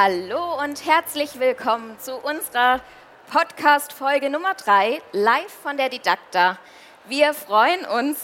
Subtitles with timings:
[0.00, 2.80] Hallo und herzlich willkommen zu unserer
[3.32, 6.56] Podcast-Folge Nummer 3, live von der Didakta.
[7.08, 8.16] Wir freuen uns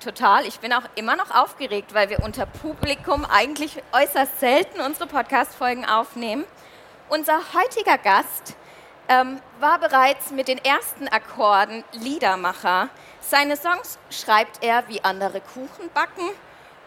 [0.00, 0.44] total.
[0.44, 5.84] Ich bin auch immer noch aufgeregt, weil wir unter Publikum eigentlich äußerst selten unsere Podcast-Folgen
[5.84, 6.44] aufnehmen.
[7.08, 8.56] Unser heutiger Gast
[9.08, 12.88] ähm, war bereits mit den ersten Akkorden Liedermacher.
[13.20, 16.28] Seine Songs schreibt er wie andere Kuchen backen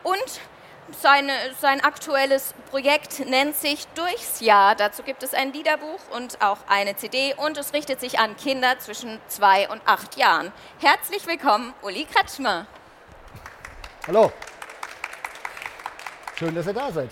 [0.04, 0.42] und
[0.92, 4.76] seine, sein aktuelles Projekt nennt sich Durchs Jahr.
[4.76, 8.80] Dazu gibt es ein Liederbuch und auch eine CD und es richtet sich an Kinder
[8.80, 10.52] zwischen zwei und acht Jahren.
[10.80, 12.66] Herzlich willkommen, Uli Kretschmer.
[14.08, 14.32] Hallo.
[16.38, 17.10] Schön, dass ihr da seid.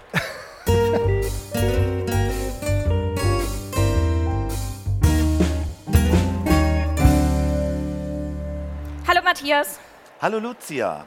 [9.07, 9.79] Hallo Matthias.
[10.21, 11.05] Hallo Lucia.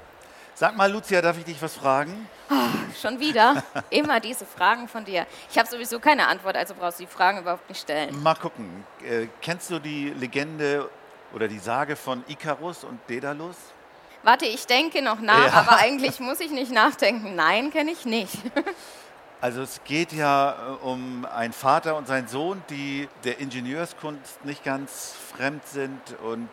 [0.54, 2.28] Sag mal, Lucia, darf ich dich was fragen?
[2.50, 2.54] Oh,
[3.00, 3.62] schon wieder?
[3.90, 5.26] Immer diese Fragen von dir.
[5.50, 8.22] Ich habe sowieso keine Antwort, also brauchst du die Fragen überhaupt nicht stellen.
[8.22, 8.84] Mal gucken.
[9.04, 10.88] Äh, kennst du die Legende
[11.34, 13.56] oder die Sage von Ikarus und Daedalus?
[14.22, 15.52] Warte, ich denke noch nach, Ja.
[15.60, 17.36] aber eigentlich muss ich nicht nachdenken.
[17.36, 18.32] Nein, kenne ich nicht.
[19.40, 24.64] Also es geht ja äh, um einen Vater und seinen Sohn, die der Ingenieurskunst nicht
[24.64, 26.48] ganz fremd sind und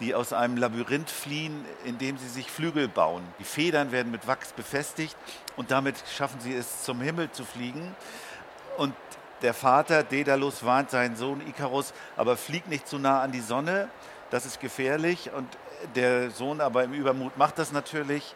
[0.00, 3.22] die aus einem Labyrinth fliehen, in dem sie sich Flügel bauen.
[3.38, 5.16] Die Federn werden mit Wachs befestigt
[5.56, 7.96] und damit schaffen sie es, zum Himmel zu fliegen.
[8.76, 8.94] Und
[9.40, 13.88] der Vater, Daedalus, warnt seinen Sohn Ikarus, aber flieg nicht zu nah an die Sonne,
[14.28, 15.30] das ist gefährlich.
[15.34, 15.48] Und
[15.94, 18.34] der Sohn aber im Übermut macht das natürlich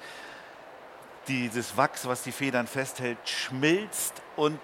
[1.30, 4.58] dieses Wachs, was die Federn festhält, schmilzt und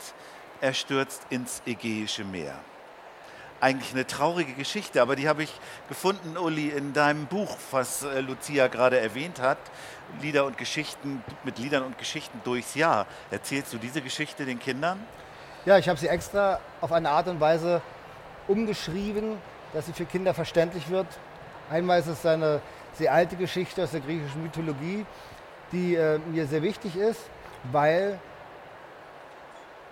[0.61, 2.57] er stürzt ins Ägäische Meer.
[3.61, 5.53] Eigentlich eine traurige Geschichte, aber die habe ich
[5.89, 9.59] gefunden, Uli, in deinem Buch, was äh, Lucia gerade erwähnt hat.
[10.21, 13.07] Lieder und Geschichten, mit Liedern und Geschichten durchs Jahr.
[13.31, 14.99] Erzählst du diese Geschichte den Kindern?
[15.67, 17.81] Ja, ich habe sie extra auf eine Art und Weise
[18.49, 19.39] umgeschrieben,
[19.73, 21.07] dass sie für Kinder verständlich wird.
[21.71, 22.61] Einmal ist es eine
[22.95, 25.07] sehr alte Geschichte aus der griechischen Mythologie,
[25.73, 27.21] die äh, mir sehr wichtig ist,
[27.73, 28.19] weil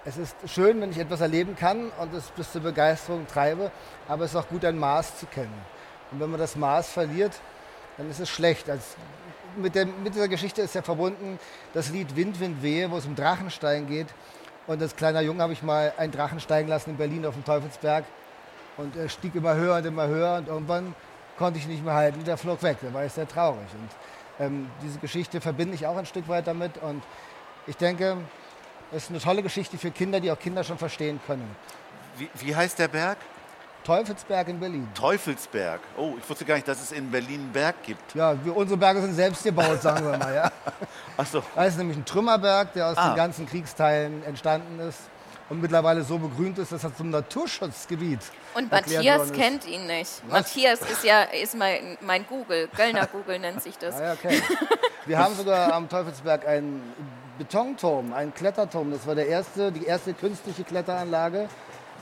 [0.04, 3.70] es ist schön, wenn ich etwas erleben kann und es bis zur Begeisterung treibe,
[4.06, 5.54] aber es ist auch gut, ein Maß zu kennen.
[6.10, 7.32] Und wenn man das Maß verliert,
[7.96, 8.68] dann ist es schlecht.
[8.68, 8.96] Als,
[9.56, 11.38] mit, der, mit dieser Geschichte ist ja verbunden
[11.72, 14.08] das Lied Wind, Wind, Wehe, wo es um Drachensteigen geht.
[14.66, 17.44] Und als kleiner Junge habe ich mal einen Drachen steigen lassen in Berlin auf dem
[17.44, 18.04] Teufelsberg.
[18.76, 20.94] Und er stieg immer höher und immer höher und irgendwann
[21.38, 22.24] konnte ich nicht mehr halten.
[22.24, 22.78] Der flog weg.
[22.82, 23.68] Da war ich sehr traurig.
[23.72, 23.90] Und
[24.40, 26.78] ähm, diese Geschichte verbinde ich auch ein Stück weit damit.
[26.78, 27.02] Und
[27.66, 28.16] ich denke,
[28.92, 31.54] es ist eine tolle Geschichte für Kinder, die auch Kinder schon verstehen können.
[32.16, 33.18] Wie, wie heißt der Berg?
[33.84, 34.88] Teufelsberg in Berlin.
[34.94, 35.80] Teufelsberg.
[35.98, 38.14] Oh, ich wusste gar nicht, dass es in Berlin einen Berg gibt.
[38.14, 40.34] Ja, wir, unsere Berge sind selbst gebaut, sagen wir mal.
[40.34, 40.50] Ja.
[41.18, 43.08] Achso, Da ist nämlich ein Trümmerberg, der aus Ah.
[43.10, 45.00] den ganzen Kriegsteilen entstanden ist
[45.50, 48.21] und mittlerweile so begrünt ist, dass er zum Naturschutzgebiet
[48.55, 50.27] Und Matthias kennt ihn nicht.
[50.31, 53.94] Matthias ist ja ist mein, mein Google, Göllner Google nennt sich das.
[54.00, 54.43] Ah, ja, okay.
[55.06, 56.81] Wir haben sogar am Teufelsberg einen
[57.38, 58.91] Betonturm, einen Kletterturm.
[58.91, 61.49] Das war der erste, die erste künstliche Kletteranlage,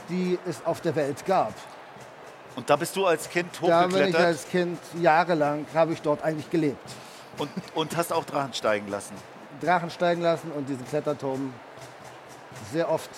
[0.09, 1.53] die es auf der Welt gab.
[2.55, 6.03] und da bist du als Kind Da bin ich hochgeklettert als Kind jahrelang, habe ich
[6.03, 6.89] dort eigentlich gelebt.
[7.39, 9.15] und, und hast auch Drachen steigen lassen.
[9.61, 11.53] Drachen steigen lassen und diesen Kletterturm
[12.73, 13.11] sehr oft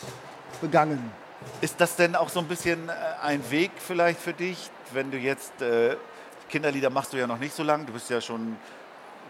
[0.60, 1.12] begangen.
[1.60, 5.18] Ist das denn auch so ein bisschen äh, ein Weg vielleicht für dich, wenn du
[5.18, 5.96] jetzt äh,
[6.48, 8.56] Kinderlieder machst du ja noch nicht so lange, du bist ja schon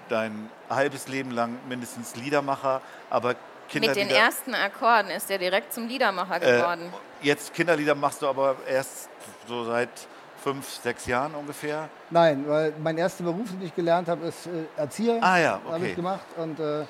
[0.08, 2.80] dein halbes Leben lang mindestens Liedermacher,
[3.10, 3.38] aber Mit
[3.68, 6.92] Kinderlieder den ersten Akkorden ist er direkt zum Liedermacher äh, geworden.
[7.22, 9.08] jetzt Kinderlieder machst du aber erst
[9.48, 9.88] so seit
[10.42, 11.88] fünf, sechs Jahren ungefähr.
[12.10, 15.18] Nein, weil mein erster Beruf, den ich gelernt habe, ist äh, Erzieher.
[15.22, 15.86] Ah ja, Habe okay.
[15.88, 16.84] ich gemacht und äh,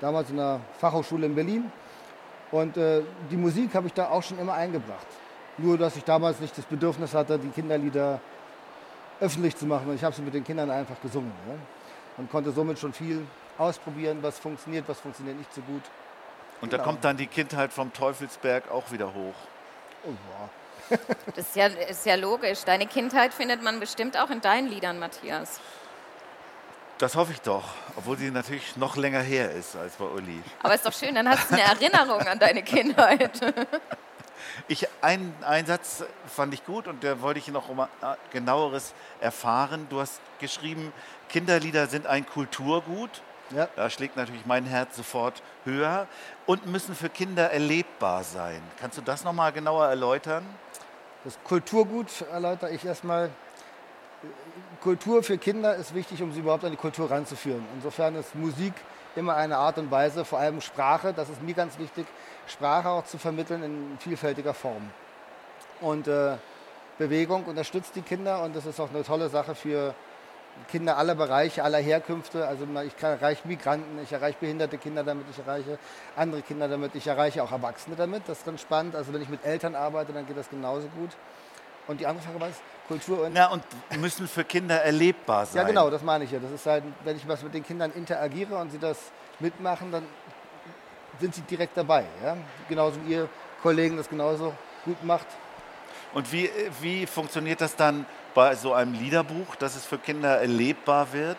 [0.00, 1.70] damals in der Fachhochschule in Berlin.
[2.52, 5.06] Und äh, die Musik habe ich da auch schon immer eingebracht.
[5.58, 8.20] Nur, dass ich damals nicht das Bedürfnis hatte, die Kinderlieder
[9.20, 9.88] öffentlich zu machen.
[9.88, 11.32] Und ich habe sie mit den Kindern einfach gesungen.
[11.48, 11.54] Ja?
[12.18, 13.26] Und konnte somit schon viel
[13.58, 15.82] ausprobieren, was funktioniert, was funktioniert nicht so gut.
[16.60, 16.88] Und da Genau.
[16.90, 19.34] kommt dann die Kindheit vom Teufelsberg auch wieder hoch.
[20.04, 20.98] Oh, wow.
[21.34, 22.64] Das ist ja, ist ja logisch.
[22.64, 25.58] Deine Kindheit findet man bestimmt auch in deinen Liedern, Matthias.
[27.02, 27.64] Das hoffe ich doch,
[27.96, 30.40] obwohl sie natürlich noch länger her ist als bei Uli.
[30.62, 33.40] Aber ist doch schön, dann hast du eine Erinnerung an deine Kindheit.
[34.68, 38.92] Ich, ein, einen Satz fand ich gut und da wollte ich noch mal äh, genaueres
[39.20, 39.86] erfahren.
[39.88, 40.92] Du hast geschrieben,
[41.28, 43.22] Kinderlieder sind ein Kulturgut.
[43.50, 43.68] Ja.
[43.76, 46.06] Da schlägt natürlich mein Herz sofort höher
[46.44, 48.60] und müssen für Kinder erlebbar sein.
[48.78, 50.44] Kannst du das noch mal genauer erläutern?
[51.24, 53.30] Das Kulturgut erläutere ich erstmal.
[54.82, 57.64] Kultur für Kinder ist wichtig, um sie überhaupt an die Kultur ranzuführen.
[57.76, 58.74] Insofern ist Musik
[59.14, 62.04] immer eine Art und Weise, vor allem Sprache, das ist mir ganz wichtig,
[62.48, 64.90] Sprache auch zu vermitteln in vielfältiger Form.
[65.80, 66.36] Und äh,
[66.98, 69.94] Bewegung unterstützt die Kinder und das ist auch eine tolle Sache für
[70.68, 72.48] Kinder aller Bereiche, aller Herkünfte.
[72.48, 75.78] Also ich erreiche Migranten, ich erreiche behinderte Kinder damit, ich erreiche
[76.16, 78.24] andere Kinder damit, ich erreiche auch Erwachsene damit.
[78.26, 78.96] Das ist ganz spannend.
[78.96, 81.10] Also wenn ich mit Eltern arbeite, dann geht das genauso gut.
[81.86, 82.48] Und die andere Frage war,
[82.88, 83.36] Kultur und...
[83.36, 83.64] Ja, und
[83.98, 85.62] müssen für Kinder erlebbar sein.
[85.62, 86.38] Ja, genau, das meine ich ja.
[86.38, 88.98] Das ist halt, wenn ich was mit den Kindern interagiere und sie das
[89.40, 90.04] mitmachen, dann
[91.20, 92.04] sind sie direkt dabei.
[92.24, 92.36] Ja?
[92.68, 93.28] Genauso wie ihr
[93.62, 95.26] Kollegen das genauso gut macht.
[96.14, 96.50] Und wie,
[96.80, 101.38] wie funktioniert das dann bei so einem Liederbuch, dass es für Kinder erlebbar wird?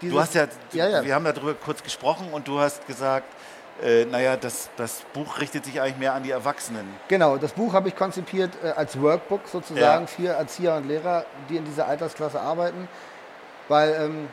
[0.00, 1.04] Dieses, du hast ja, ja, ja.
[1.04, 3.26] wir haben darüber kurz gesprochen und du hast gesagt,
[3.82, 6.86] äh, naja, das, das Buch richtet sich eigentlich mehr an die Erwachsenen.
[7.08, 10.06] Genau, das Buch habe ich konzipiert äh, als Workbook sozusagen Ja.
[10.06, 12.88] für Erzieher und Lehrer, die in dieser Altersklasse arbeiten,
[13.68, 14.28] weil ähm,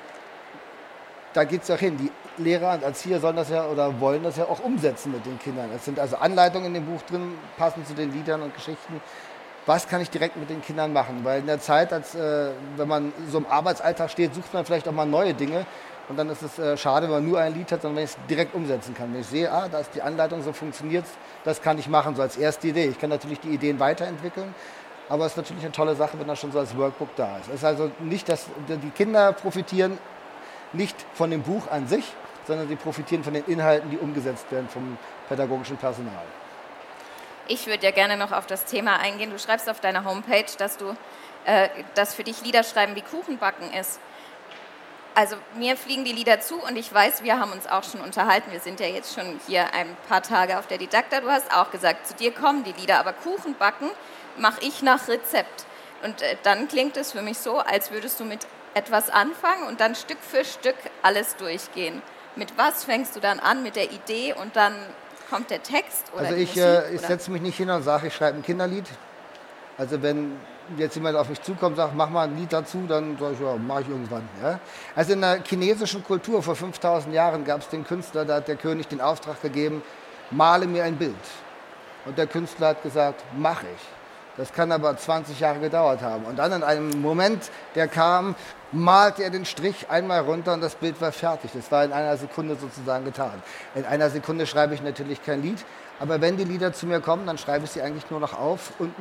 [1.33, 1.97] da geht es ja hin.
[1.97, 2.11] Die
[2.43, 5.69] Lehrer und Erzieher sollen das ja oder wollen das ja auch umsetzen mit den Kindern.
[5.75, 9.01] Es sind also Anleitungen in dem Buch drin, passend zu den Liedern und Geschichten.
[9.65, 11.19] Was kann ich direkt mit den Kindern machen?
[11.23, 14.87] Weil in der Zeit, als, äh, wenn man so im Arbeitsalltag steht, sucht man vielleicht
[14.87, 15.65] auch mal neue Dinge.
[16.09, 18.11] Und dann ist es äh, schade, wenn man nur ein Lied hat, sondern wenn ich
[18.11, 19.13] es direkt umsetzen kann.
[19.13, 21.05] Wenn ich sehe, ah, da ist die Anleitung, so funktioniert
[21.43, 22.85] das kann ich machen, so als erste Idee.
[22.85, 24.53] Ich kann natürlich die Ideen weiterentwickeln,
[25.07, 27.47] aber es ist natürlich eine tolle Sache, wenn das schon so als Workbook da ist.
[27.47, 29.97] Es ist also nicht, dass die Kinder profitieren
[30.73, 32.05] nicht von dem Buch an sich,
[32.45, 34.97] sondern sie profitieren von den Inhalten, die umgesetzt werden vom
[35.27, 36.25] pädagogischen Personal.
[37.47, 39.31] Ich würde ja gerne noch auf das Thema eingehen.
[39.31, 40.95] Du schreibst auf deiner Homepage, dass du,
[41.45, 43.99] äh, dass für dich Liederschreiben wie Kuchenbacken ist.
[45.15, 48.51] Also mir fliegen die Lieder zu und ich weiß, wir haben uns auch schon unterhalten.
[48.51, 51.19] Wir sind ja jetzt schon hier ein paar Tage auf der Didakta.
[51.21, 53.89] Du hast auch gesagt, zu dir kommen die Lieder, aber Kuchenbacken
[54.37, 55.65] mache ich nach Rezept.
[56.03, 59.81] Und äh, dann klingt es für mich so, als würdest du mit etwas anfangen und
[59.81, 62.01] dann Stück für Stück alles durchgehen.
[62.35, 63.63] Mit was fängst du dann an?
[63.63, 64.73] Mit der Idee und dann
[65.29, 68.07] kommt der Text oder Also ich, Musik, äh, ich setze mich nicht hin und sage,
[68.07, 68.85] ich schreibe ein Kinderlied.
[69.77, 70.39] Also wenn
[70.77, 73.39] jetzt jemand auf mich zukommt und sagt, mach mal ein Lied dazu, dann sage ich,
[73.39, 74.27] ja, mache ich irgendwann.
[74.41, 74.59] Ja?
[74.95, 78.55] Also in der chinesischen Kultur vor 5000 Jahren gab es den Künstler, da hat der
[78.55, 79.81] König den Auftrag gegeben,
[80.31, 81.15] male mir ein Bild.
[82.05, 83.81] Und der Künstler hat gesagt, mache ich.
[84.37, 86.23] Das kann aber 20 Jahre gedauert haben.
[86.23, 88.35] Und dann in einem Moment, der kam,
[88.71, 91.51] malte er den Strich einmal runter und das Bild war fertig.
[91.53, 93.43] Das war in einer Sekunde sozusagen getan.
[93.75, 95.65] In einer Sekunde schreibe ich natürlich kein Lied,
[95.99, 98.71] aber wenn die Lieder zu mir kommen, dann schreibe ich sie eigentlich nur noch auf
[98.79, 98.93] und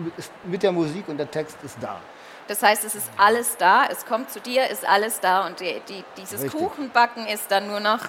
[0.45, 2.01] mit der Musik und der Text ist da.
[2.49, 5.81] Das heißt, es ist alles da, es kommt zu dir, ist alles da und die,
[5.89, 6.61] die, dieses Richtig.
[6.61, 8.01] Kuchenbacken ist dann nur noch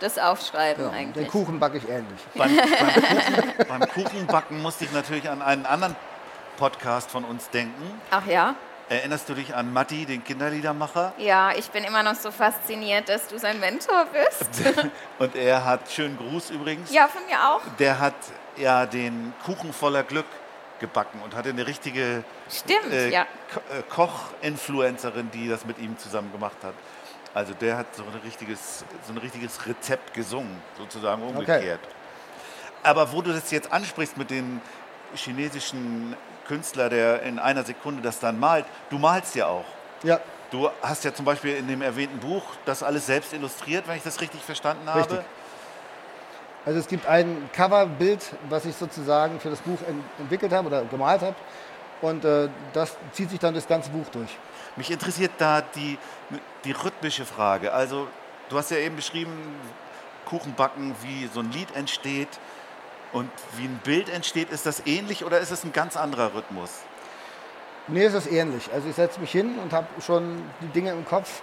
[0.00, 1.28] das Aufschreiben Ja, den eigentlich.
[1.28, 2.20] Kuchen backe ich ähnlich.
[2.34, 2.60] Beim, beim,
[2.90, 5.96] Kuchen, beim Kuchenbacken musste ich natürlich an einen anderen
[6.56, 8.00] Podcast von uns denken.
[8.10, 8.54] Ach ja?
[8.88, 11.12] Erinnerst du dich an Matti, den Kinderliedermacher?
[11.18, 14.62] Ja, ich bin immer noch so fasziniert, dass du sein Mentor bist.
[15.18, 17.62] Und er hat, schönen Gruß übrigens, ja, von mir auch.
[17.80, 18.14] der hat
[18.56, 20.26] ja den Kuchen voller Glück
[20.78, 23.22] gebacken und hatte eine richtige Stimmt, äh, ja.
[23.22, 26.74] Äh, Koch-Influencerin, die das mit ihm zusammen gemacht hat.
[27.34, 31.80] Also der hat so, ein richtiges, so ein richtiges Rezept gesungen, sozusagen umgekehrt.
[32.82, 34.60] Aber wo du das jetzt ansprichst mit dem
[35.14, 36.14] chinesischen
[36.46, 39.64] Künstler, der in einer Sekunde das dann malt, du malst ja auch.
[40.02, 43.96] Ja, Du hast ja zum Beispiel in dem erwähnten Buch das alles selbst illustriert, wenn
[43.96, 45.00] ich das richtig verstanden habe.
[45.00, 45.18] Richtig.
[46.64, 50.84] Also es gibt ein Coverbild, was ich sozusagen für das Buch en entwickelt habe oder
[50.84, 51.36] gemalt habe.
[52.00, 54.30] Und äh, das zieht sich dann das ganze Buch durch.
[54.76, 55.98] Mich interessiert da die,
[56.64, 57.72] die rhythmische Frage.
[57.72, 58.08] Also,
[58.48, 59.32] du hast ja eben beschrieben,
[60.26, 62.28] Kuchenbacken, wie so ein Lied entsteht
[63.16, 64.50] und wie ein Bild entsteht.
[64.50, 66.70] Ist das ähnlich oder ist es ein ganz anderer Rhythmus?
[67.88, 68.68] Nee, es ist ähnlich.
[68.74, 71.40] Also ich setze mich hin und habe schon die Dinge im Kopf.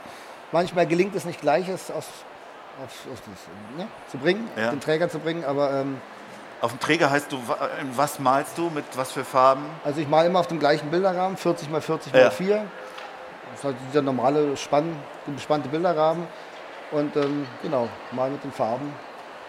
[0.52, 2.06] Manchmal gelingt es nicht gleich, es aus,
[2.84, 4.70] auf das, ne, zu bringen, Ja.
[4.70, 5.44] den Träger zu bringen.
[5.46, 6.00] Aber ähm,
[6.62, 7.40] Auf dem Träger heißt du,
[7.96, 9.66] was malst du, mit was für Farben?
[9.84, 12.26] also ich male immer auf dem gleichen Bilderrahmen, 40 mal 40 Ja.
[12.26, 12.56] mal 4.
[13.52, 16.28] Das ist halt dieser normale Spann, bespannte Bilderrahmen.
[16.92, 18.94] Und ähm, genau, mal mit den Farben.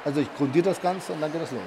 [0.05, 1.61] Also ich grundiere das Ganze und dann geht es los.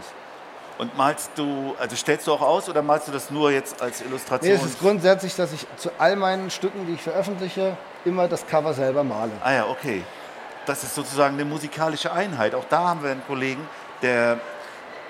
[0.77, 4.01] Und malst du, also stellst du auch aus oder malst du das nur jetzt als
[4.01, 4.53] Illustration?
[4.53, 8.45] Nee, es ist grundsätzlich, dass ich zu all meinen Stücken, die ich veröffentliche, immer das
[8.45, 9.31] Cover selber male.
[9.43, 10.03] ah ja, okay.
[10.67, 12.53] Das ist sozusagen eine musikalische Einheit.
[12.53, 13.67] Auch da haben wir einen Kollegen,
[14.01, 14.39] der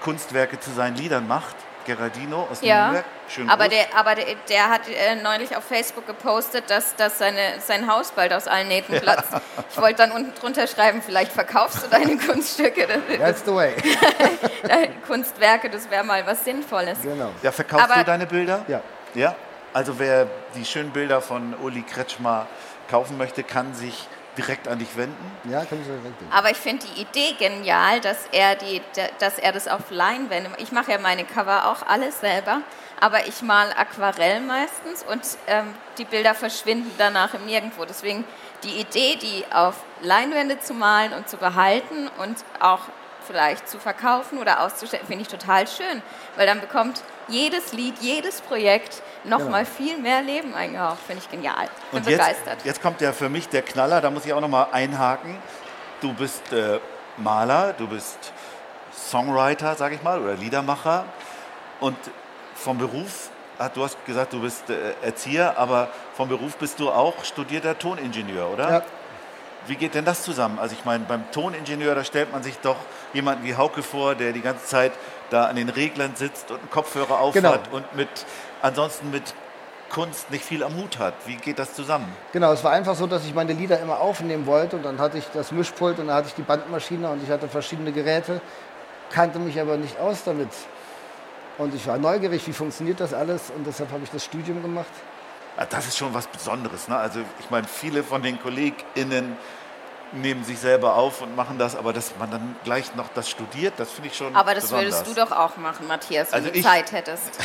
[0.04, 1.56] Kunstwerke zu seinen Liedern macht.
[1.88, 3.06] Geraldino aus Ja, Nürnberg.
[3.30, 7.40] Schön aber, der, aber der, der hat äh, neulich auf Facebook gepostet, dass, dass seine,
[7.66, 9.30] sein Haus bald aus allen Nähten platzt.
[9.72, 13.74] Ich wollte dann unten drunter schreiben, vielleicht verkaufst du deine Kunststücke, That's the way.
[14.68, 17.00] deine Kunstwerke, das wäre mal was Sinnvolles.
[17.02, 17.32] genau.
[17.42, 18.64] Ja, verkaufst Aber- du deine Bilder?
[18.68, 18.82] Ja.
[19.16, 19.36] Ja?
[19.74, 22.48] Also wer die schönen Bilder von Uli Kretschmer
[22.90, 25.32] kaufen möchte, kann sich direkt an dich wenden.
[25.50, 26.32] Ja, kann ich direkt sehen.
[26.32, 28.82] Aber ich finde die Idee genial, dass er, die,
[29.20, 32.62] dass er das auf Leinwände, ich mache ja meine Cover auch alles selber,
[33.00, 37.86] aber ich mal Aquarell meistens und ähm, die Bilder verschwinden danach im Nirgendwo.
[37.86, 38.24] Deswegen
[38.64, 42.82] die Idee, die auf Leinwände zu malen und zu behalten und auch
[43.26, 46.02] vielleicht zu verkaufen oder auszustellen, finde ich total schön,
[46.38, 51.00] weil dann bekommt jedes Lied, jedes Projekt nochmal viel mehr Leben eingehaucht.
[51.06, 51.68] Finde ich genial.
[51.92, 52.58] Bin Und jetzt, begeistert.
[52.64, 55.38] jetzt kommt ja für mich der Knaller, da muss ich auch nochmal einhaken.
[56.02, 56.80] Du bist äh,
[57.18, 58.18] Maler, du bist
[58.94, 61.06] Songwriter, sage ich mal, oder Liedermacher.
[61.80, 61.98] Und
[62.56, 66.90] vom Beruf, ah, du hast gesagt, du bist äh, Erzieher, aber vom Beruf bist du
[66.90, 68.72] auch studierter Toningenieur, oder?
[68.72, 68.84] Ja.
[69.68, 70.60] Wie geht denn das zusammen?
[70.60, 72.78] Also ich meine, beim Toningenieur, da stellt man sich doch
[73.14, 74.94] jemanden wie Hauke vor, der die ganze Zeit
[75.30, 77.54] da an den Reglern sitzt und einen Kopfhörer auf Genau.
[77.54, 78.08] hat und mit,
[78.62, 79.34] ansonsten mit
[79.90, 81.14] Kunst nicht viel am Hut hat.
[81.26, 82.08] Wie geht das zusammen?
[82.34, 85.18] Genau, es war einfach so, dass ich meine Lieder immer aufnehmen wollte und dann hatte
[85.18, 88.42] ich das Mischpult und dann hatte ich die Bandmaschine und ich hatte verschiedene Geräte,
[89.12, 90.50] kannte mich aber nicht aus damit.
[91.58, 94.92] Und ich war neugierig, wie funktioniert das alles und deshalb habe ich das Studium gemacht.
[95.56, 96.88] Ah, Das ist schon was Besonderes.
[96.88, 96.96] Ne?
[96.98, 99.36] Also ich meine, viele von den KollegInnen
[100.14, 103.74] nehmen sich selber auf und machen das, aber dass man dann gleich noch das studiert,
[103.78, 104.86] das finde ich schon Aber das besonders.
[104.96, 107.32] würdest du doch auch machen, Matthias, wenn Also du ich- Zeit hättest.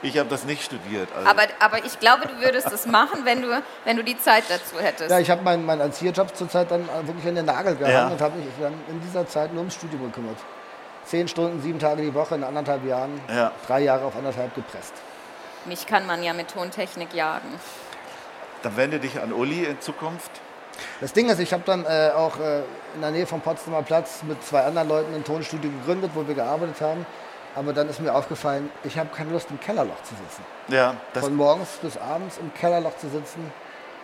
[0.00, 1.08] Ich habe das nicht studiert.
[1.12, 3.48] Also Aber, aber ich glaube, du würdest es machen, wenn du,
[3.84, 5.10] wenn du die Zeit dazu hättest.
[5.10, 8.06] Ja, ich habe meinen, meinen Erzieherjob zurzeit dann wirklich an den Nagel gehangen Ja.
[8.06, 10.36] und habe mich dann in dieser Zeit nur ums Studium gekümmert.
[11.04, 13.50] Zehn Stunden, sieben Tage die Woche in anderthalb Jahren, Ja.
[13.66, 14.92] drei Jahre auf anderthalb gepresst.
[15.64, 17.58] Mich kann man ja mit Tontechnik jagen.
[18.62, 20.30] dann wende dich an Uli in Zukunft.
[21.00, 22.60] Das Ding ist, ich habe dann äh, auch äh,
[22.94, 26.34] in der Nähe vom Potsdamer Platz mit zwei anderen Leuten ein Tonstudio gegründet, wo wir
[26.34, 27.06] gearbeitet haben.
[27.54, 30.44] Aber dann ist mir aufgefallen, ich habe keine Lust, im Kellerloch zu sitzen.
[30.68, 33.50] Ja, Von morgens bis abends im Kellerloch zu sitzen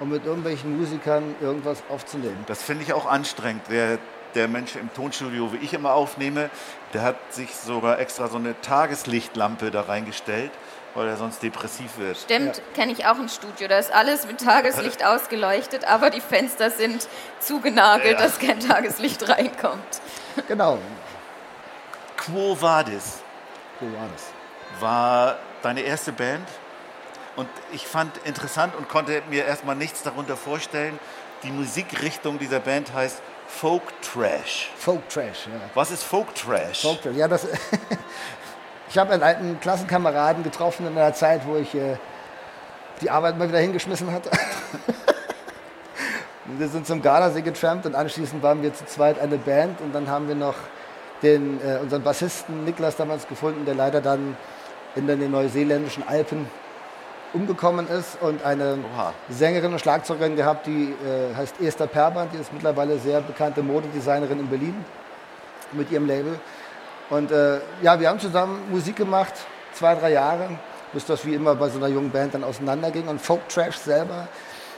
[0.00, 2.42] und mit irgendwelchen Musikern irgendwas aufzunehmen.
[2.46, 3.62] das finde ich auch anstrengend.
[3.68, 3.98] Wer,
[4.34, 6.50] der Mensch im Tonstudio, wie ich immer aufnehme,
[6.92, 10.50] der hat sich sogar extra so eine Tageslichtlampe da reingestellt,
[10.94, 12.16] weil er sonst depressiv wird.
[12.18, 13.66] Stimmt, kenne ich auch ein Studio.
[13.68, 17.08] Da ist alles mit Tageslicht ausgeleuchtet, aber die Fenster sind
[17.40, 18.26] zugenagelt, Ja.
[18.26, 20.00] dass kein Tageslicht reinkommt.
[20.48, 20.78] Genau,
[22.16, 23.18] Quo Vadis
[23.80, 24.80] war das.
[24.80, 26.48] war deine erste Band
[27.36, 30.98] und ich fand interessant und konnte mir erstmal nichts darunter vorstellen.
[31.42, 34.70] Die Musikrichtung dieser Band heißt Folk Trash.
[34.76, 35.60] Folk Trash, ja.
[35.74, 36.82] Was ist Folk Trash?
[36.82, 37.16] Folk Trash.
[37.16, 37.46] Ja, das.
[38.90, 41.96] ich habe einen alten Klassenkameraden getroffen in einer Zeit, wo ich äh,
[43.00, 44.30] die Arbeit mal wieder hingeschmissen hatte.
[46.46, 50.08] Wir sind zum Gardasee getrampt und anschließend waren wir zu zweit eine Band und dann
[50.08, 50.54] haben wir noch
[51.22, 54.36] den, äh, unseren Bassisten Niklas damals gefunden, der leider dann
[54.94, 56.46] in den neuseeländischen Alpen
[57.34, 59.12] umgekommen ist und eine Oha.
[59.28, 64.40] Sängerin und Schlagzeugerin gehabt, die äh, heißt Esther Perband, die ist mittlerweile sehr bekannte Modedesignerin
[64.40, 64.84] in Berlin
[65.72, 66.38] mit ihrem Label.
[67.10, 69.34] Und äh, ja, wir haben zusammen Musik gemacht,
[69.74, 70.48] zwei, drei Jahre,
[70.92, 73.08] bis das wie immer bei so einer jungen Band dann auseinanderging.
[73.08, 74.28] Und Folk Trash selber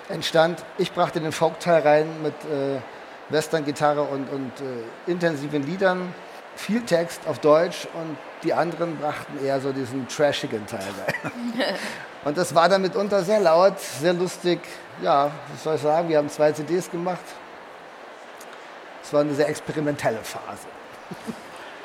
[0.09, 0.65] entstand.
[0.79, 2.81] Ich brachte den Folk-Teil rein mit äh,
[3.29, 6.15] Western-Gitarre und, und äh, intensiven Liedern,
[6.57, 11.33] viel Text auf Deutsch und die anderen brachten eher so diesen trashigen Teil rein.
[12.25, 14.59] Und das war dann mitunter sehr laut, sehr lustig.
[15.01, 17.21] Ja, was soll ich sagen, wir haben zwei CDs gemacht.
[19.01, 20.67] Es war eine sehr experimentelle Phase.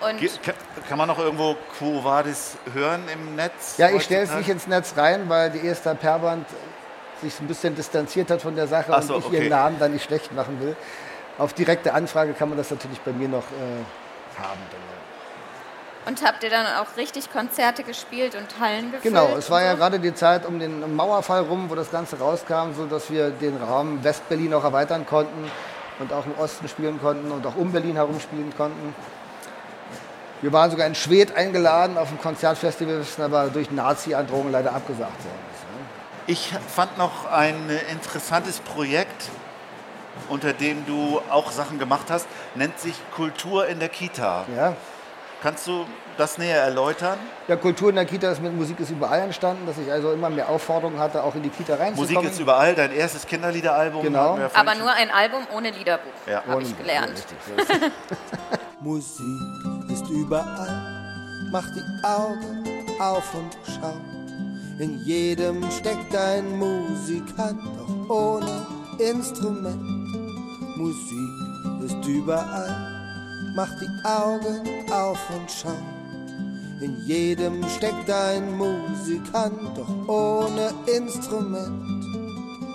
[0.02, 3.78] Und Kann, man noch irgendwo Quo Vadis hören im Netz?
[3.78, 6.48] Ja, ich stelle es nicht ins Netz rein, weil die Esther Perband
[7.22, 9.38] sich ein bisschen distanziert hat von der Sache Ach so, und ich okay.
[9.38, 10.76] ihren Namen dann nicht schlecht machen will.
[11.38, 13.84] Auf direkte Anfrage kann man das natürlich bei mir noch äh,
[14.40, 14.60] haben.
[16.06, 19.04] Und habt ihr dann auch richtig Konzerte gespielt und Hallen gefüllt?
[19.04, 19.78] Genau, es war ja so?
[19.78, 23.58] gerade die Zeit um den Mauerfall rum, wo das Ganze rauskam, so dass wir den
[23.58, 25.52] Raum Westberlin auch erweitern konnten
[26.00, 28.96] und auch im Osten spielen konnten und auch um Berlin herum spielen konnten.
[30.42, 35.24] Wir waren sogar in Schwedt eingeladen auf dem Konzertfestival, das aber durch Nazi-Androhungen leider abgesagt
[35.24, 35.40] worden.
[35.54, 35.62] ist?
[36.26, 39.30] Ich fand noch ein interessantes Projekt,
[40.30, 44.46] unter dem du auch Sachen gemacht hast, nennt sich Kultur in der Kita.
[44.56, 44.76] Ja,
[45.42, 45.86] Kannst du
[46.18, 47.18] das näher erläutern?
[47.48, 50.30] Ja, Kultur in der Kita ist mit Musik ist überall entstanden, dass ich also immer
[50.30, 52.14] mehr Aufforderungen hatte, auch in die Kita reinzukommen.
[52.14, 54.04] Musik ist überall, dein erstes Kinderliederalbum.
[54.04, 54.38] Genau.
[54.54, 56.44] Aber nur ein Album ohne Liederbuch, Ja.
[56.48, 57.26] habe ich gelernt.
[57.58, 57.88] Ja.
[58.82, 59.26] Musik
[59.90, 62.64] ist überall, mach die Augen
[63.00, 63.94] auf und schau.
[64.78, 68.68] In jedem steckt ein Musikant, doch ohne
[69.00, 70.01] Instrument.
[70.82, 72.76] Musik ist überall,
[73.56, 75.78] mach die Augen auf und schau.
[76.82, 82.04] In jedem steckt ein Musikant, doch ohne Instrument.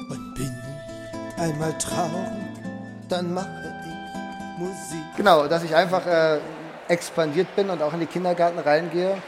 [0.09, 2.63] Und bin ich einmal traurig,
[3.09, 5.05] dann mache ich Musik.
[5.17, 6.39] Genau, dass ich einfach äh,
[6.87, 9.19] expandiert bin und auch in die Kindergärten reingehe.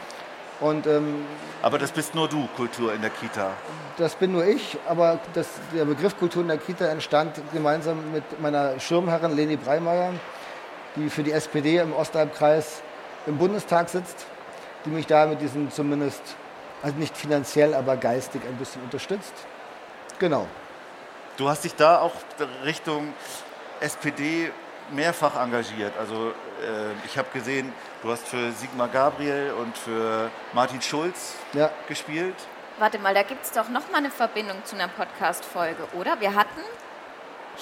[0.61, 1.25] Und ähm,
[1.63, 3.51] Aber das bist nur du, Kultur in der Kita.
[3.97, 8.41] das bin nur ich, aber das, der Begriff Kultur in der Kita entstand gemeinsam mit
[8.41, 10.13] meiner Schirmherrin Leni Breimeyer,
[10.95, 12.83] die für die SPD im Ostalbkreis
[13.27, 14.27] im Bundestag sitzt,
[14.85, 16.23] die mich da mit diesem zumindest,
[16.83, 19.35] also nicht finanziell, aber geistig ein bisschen unterstützt.
[20.21, 20.47] Genau.
[21.37, 22.13] Du hast dich da auch
[22.65, 23.13] Richtung
[23.81, 24.51] SPD
[24.93, 25.93] mehrfach engagiert.
[25.99, 26.33] Also
[27.05, 27.73] ich habe gesehen,
[28.03, 32.35] du hast für Sigmar Gabriel und für Martin Schulz Ja, gespielt.
[32.79, 36.21] Warte mal, da gibt es doch noch mal eine Verbindung zu einer Podcast-Folge, oder?
[36.21, 36.61] Wir hatten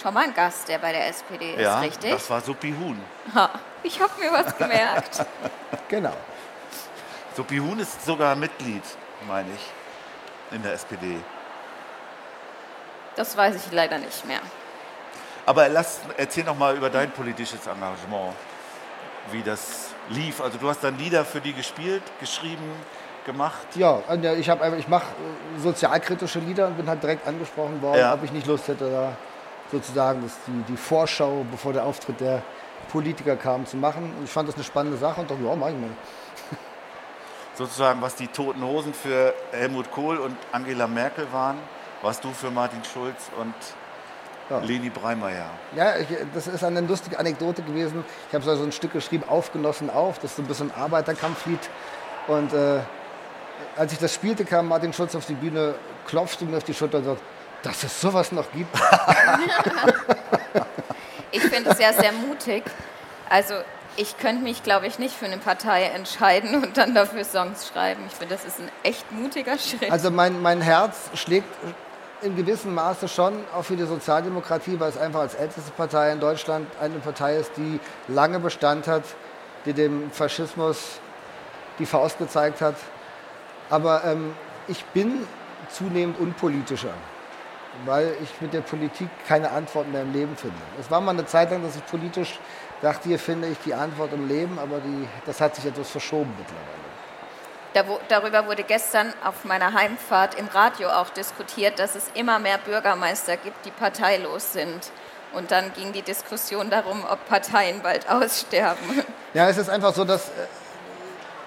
[0.01, 2.11] schon mal einen Gast, der bei der SPD ist, ja, richtig?
[2.11, 3.01] das war Suppi Huhn.
[3.35, 3.51] Ha,
[3.83, 5.25] ich habe mir was gemerkt.
[5.89, 6.13] genau.
[7.35, 8.83] Suppi Huhn ist sogar Mitglied,
[9.27, 11.17] meine ich, in der SPD.
[13.15, 14.41] Das weiß ich leider nicht mehr.
[15.47, 18.35] Aber lass, erzähl noch mal über dein politisches Engagement,
[19.33, 20.41] wie das lief.
[20.41, 22.63] Also du hast dann Lieder für die gespielt, geschrieben,
[23.25, 23.67] gemacht.
[23.75, 27.99] Ja, ja, ich, hab ich mache äh, sozialkritische Lieder und bin halt direkt angesprochen worden,
[27.99, 28.15] Ja.
[28.15, 29.13] ob ich nicht Lust hätte, da
[29.73, 32.43] sozusagen das, die, die Vorschau, bevor der Auftritt der
[32.93, 34.15] Politiker kam, zu machen.
[34.17, 35.91] Und ich fand das eine spannende Sache und dachte, ja, mach ich mal.
[37.55, 41.59] Sozusagen, was die Toten Hosen für Helmut Kohl und Angela Merkel waren,
[42.03, 43.55] warst du für Martin Schulz und
[44.49, 44.59] Ja.
[44.61, 45.51] Leni Breimeyer.
[45.75, 48.05] Ja, ich, das ist eine lustige Anekdote gewesen.
[48.29, 50.19] Ich habe so ein Stück geschrieben, Aufgenossen auf.
[50.21, 51.59] Das ist so ein bisschen ein Arbeiterkampflied.
[52.29, 52.79] Und äh,
[53.77, 55.75] als ich das spielte, kam Martin Schulz auf die Bühne,
[56.07, 57.23] klopfte mir auf die Schulter und sagte,
[57.63, 58.77] dass es sowas noch gibt.
[61.33, 62.65] Ich finde es ja sehr mutig.
[63.29, 63.55] Also
[63.97, 68.05] ich könnte mich, glaube ich, nicht für eine Partei entscheiden und dann dafür Songs schreiben.
[68.07, 69.91] Ich finde, das ist ein echt mutiger Schritt.
[69.91, 71.49] Also mein, mein Herz schlägt
[72.23, 76.21] in gewissem Maße schon auch für die Sozialdemokratie, weil es einfach als älteste Partei in
[76.21, 79.05] Deutschland eine Partei ist, die lange Bestand hat,
[79.65, 81.01] die dem Faschismus
[81.79, 82.77] die Faust gezeigt hat.
[83.69, 84.35] Aber ähm,
[84.69, 85.27] ich bin
[85.71, 86.95] zunehmend unpolitischer,
[87.85, 90.57] weil ich mit der Politik keine Antwort mehr im Leben finde.
[90.81, 92.39] Es war mal eine Zeit lang, dass ich politisch
[92.81, 96.33] dachte, hier finde ich die Antwort im Leben, aber die, das hat sich etwas verschoben
[96.39, 96.86] mittlerweile.
[98.09, 103.37] Darüber wurde gestern auf meiner Heimfahrt im Radio auch diskutiert, dass es immer mehr Bürgermeister
[103.37, 104.91] gibt, die parteilos sind.
[105.35, 109.03] Und dann ging die Diskussion darum, ob Parteien bald aussterben.
[109.35, 110.33] Ja, es ist einfach so, dass äh,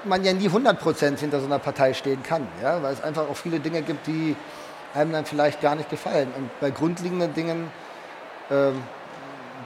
[0.03, 2.83] man ja nie 100% hinter so einer Partei stehen kann, ja?
[2.83, 4.35] weil es einfach auch viele Dinge gibt, die
[4.93, 6.31] einem dann vielleicht gar nicht gefallen.
[6.35, 7.71] Und bei grundlegenden Dingen,
[8.51, 8.83] ähm,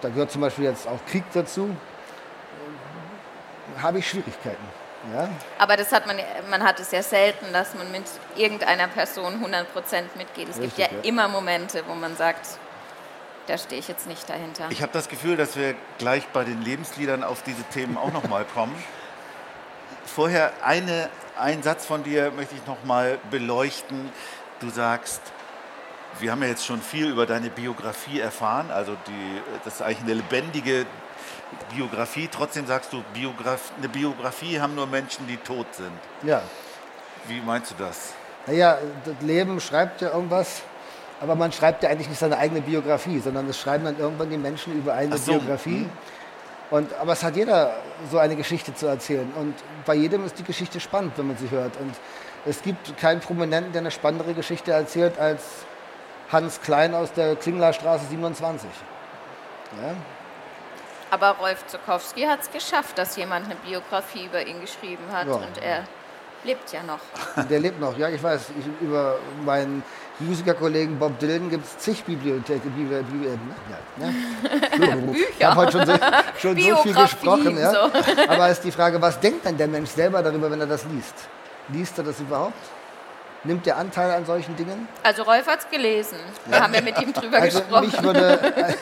[0.02, 1.76] da gehört zum Beispiel jetzt auch Krieg dazu,
[3.76, 4.83] äh, habe ich Schwierigkeiten.
[5.12, 5.30] Ja?
[5.60, 6.18] Aber das hat man,
[6.50, 8.04] man hat es ja selten, dass man mit
[8.36, 9.66] irgendeiner Person 100%
[10.16, 10.50] mitgeht.
[10.50, 11.04] Es gibt Richtig, ja, ja.
[11.04, 12.58] immer Momente, wo man sagt,
[13.48, 14.68] da stehe ich jetzt nicht dahinter.
[14.70, 18.28] Ich habe das Gefühl, dass wir gleich bei den Lebensliedern auf diese Themen auch noch
[18.30, 18.76] mal kommen.
[20.06, 24.12] Vorher eine, einen Satz von dir möchte ich noch mal beleuchten.
[24.60, 25.22] Du sagst,
[26.20, 30.04] wir haben ja jetzt schon viel über deine Biografie erfahren, also die, das ist eigentlich
[30.04, 30.86] eine lebendige
[31.76, 32.30] Biografie.
[32.32, 35.92] Trotzdem sagst du, Biograf, eine Biografie haben nur Menschen, die tot sind.
[36.24, 36.42] ja.
[37.26, 38.14] Wie meinst du das?
[38.48, 40.62] Naja, das Leben schreibt ja irgendwas,
[41.22, 44.38] aber man schreibt ja eigentlich nicht seine eigene Biografie, sondern es schreiben dann irgendwann die
[44.38, 45.88] Menschen über eine so, Biografie.
[46.70, 47.78] Und, aber es hat jeder
[48.12, 49.32] so eine Geschichte zu erzählen.
[49.38, 51.78] Und bei jedem ist die Geschichte spannend, wenn man sie hört.
[51.78, 51.96] Und
[52.46, 55.44] es gibt keinen Prominenten, der eine spannendere Geschichte erzählt als
[56.32, 58.70] Hans Klein aus der Klinglerstraße 27.
[59.82, 59.94] Ja?
[61.14, 65.28] Aber Rolf Zukowski hat es geschafft, dass jemand eine Biografie über ihn geschrieben hat.
[65.28, 65.34] Ja.
[65.34, 65.84] Und er
[66.44, 66.98] lebt ja noch.
[67.50, 68.48] Der lebt noch, ja, ich weiß.
[68.60, 69.84] Ich, über meinen
[70.18, 72.68] Musikerkollegen Bob Dylan gibt es zig Bibliotheken.
[72.72, 75.16] Bi Bi Bi ja, ne?
[75.38, 75.94] Ich habe heute schon so,
[76.42, 77.60] schon so viel gesprochen.
[77.60, 77.72] Ja?
[77.72, 77.92] so.
[78.28, 81.14] Aber ist die Frage, was denkt denn der Mensch selber darüber, wenn er das liest?
[81.70, 82.58] Liest er das überhaupt?
[83.44, 84.88] Nimmt er Anteil an solchen Dingen?
[85.04, 86.18] Also Rolf hat es gelesen.
[86.48, 87.86] Wir haben ja mit ihm drüber Also gesprochen.
[87.86, 88.76] mich würde,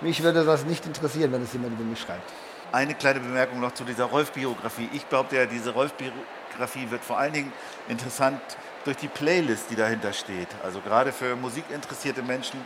[0.00, 2.30] mich würde das nicht interessieren, wenn es jemand über mich schreibt.
[2.72, 4.88] eine kleine Bemerkung noch zu dieser Rolf-Biografie.
[4.92, 7.52] Ich glaube, ja, diese Rolf-Biografie wird vor allen Dingen
[7.88, 8.40] interessant
[8.84, 10.48] durch die Playlist, die dahinter steht.
[10.62, 12.60] Also gerade für musikinteressierte Menschen.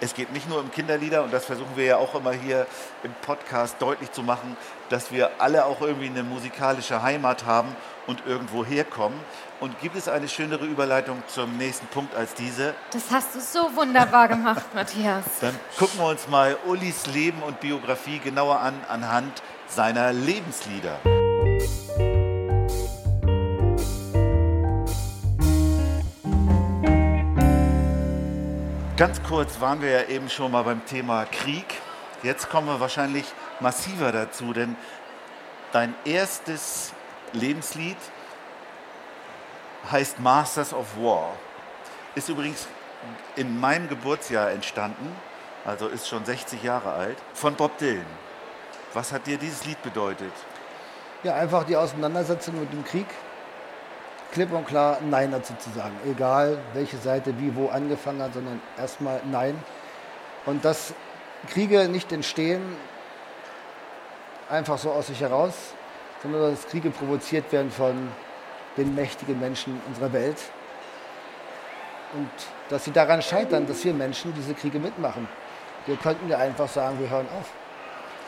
[0.00, 2.66] Es geht nicht nur um Kinderlieder und das versuchen wir ja auch immer hier
[3.02, 4.56] im Podcast deutlich zu machen,
[4.88, 7.74] dass wir alle auch irgendwie eine musikalische Heimat haben
[8.06, 9.18] und irgendwo herkommen.
[9.60, 12.74] Und gibt es eine schönere Überleitung zum nächsten Punkt als diese?
[12.92, 15.24] Das hast du so wunderbar gemacht, Matthias.
[15.40, 21.00] Dann gucken wir uns mal Ulis Leben und Biografie genauer an anhand seiner Lebenslieder.
[28.96, 31.64] Ganz kurz waren wir ja eben schon mal beim Thema Krieg.
[32.22, 33.24] Jetzt kommen wir wahrscheinlich
[33.58, 34.76] massiver dazu, denn
[35.72, 36.92] dein erstes
[37.32, 37.96] Lebenslied
[39.90, 41.34] heißt Masters of War.
[42.14, 42.68] Ist übrigens
[43.34, 45.16] in meinem Geburtsjahr entstanden,
[45.64, 48.06] also ist schon 60 Jahre alt, von Bob Dylan.
[48.92, 50.32] Was hat dir dieses Lied bedeutet?
[51.24, 53.08] Ja, einfach die Auseinandersetzung mit dem Krieg.
[54.34, 55.94] Klipp und klar Nein dazu zu sagen.
[56.04, 59.54] Egal, welche Seite wie wo angefangen hat, sondern erstmal Nein.
[60.44, 60.92] Und dass
[61.48, 62.60] Kriege nicht entstehen
[64.50, 65.54] einfach so aus sich heraus,
[66.20, 68.08] sondern dass Kriege provoziert werden von
[68.76, 70.38] den mächtigen Menschen unserer Welt.
[72.14, 72.30] Und
[72.70, 75.28] dass sie daran scheitern, dass wir Menschen diese Kriege mitmachen.
[75.86, 77.50] Wir könnten ja einfach sagen, wir hören auf.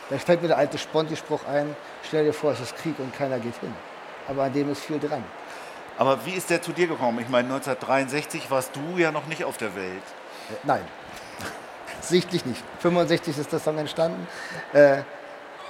[0.09, 3.39] Da fällt mir der alte Sponti-Spruch ein, stell dir vor, es ist Krieg und keiner
[3.39, 3.73] geht hin.
[4.29, 5.23] Aber an dem ist viel dran.
[5.97, 7.19] Aber wie ist der zu dir gekommen?
[7.19, 10.03] Ich meine, 1963 warst du ja noch nicht auf der Welt.
[10.49, 10.81] Äh, nein,
[12.01, 12.63] sichtlich nicht.
[12.79, 14.27] 65 ist der Song entstanden.
[14.73, 14.99] Äh,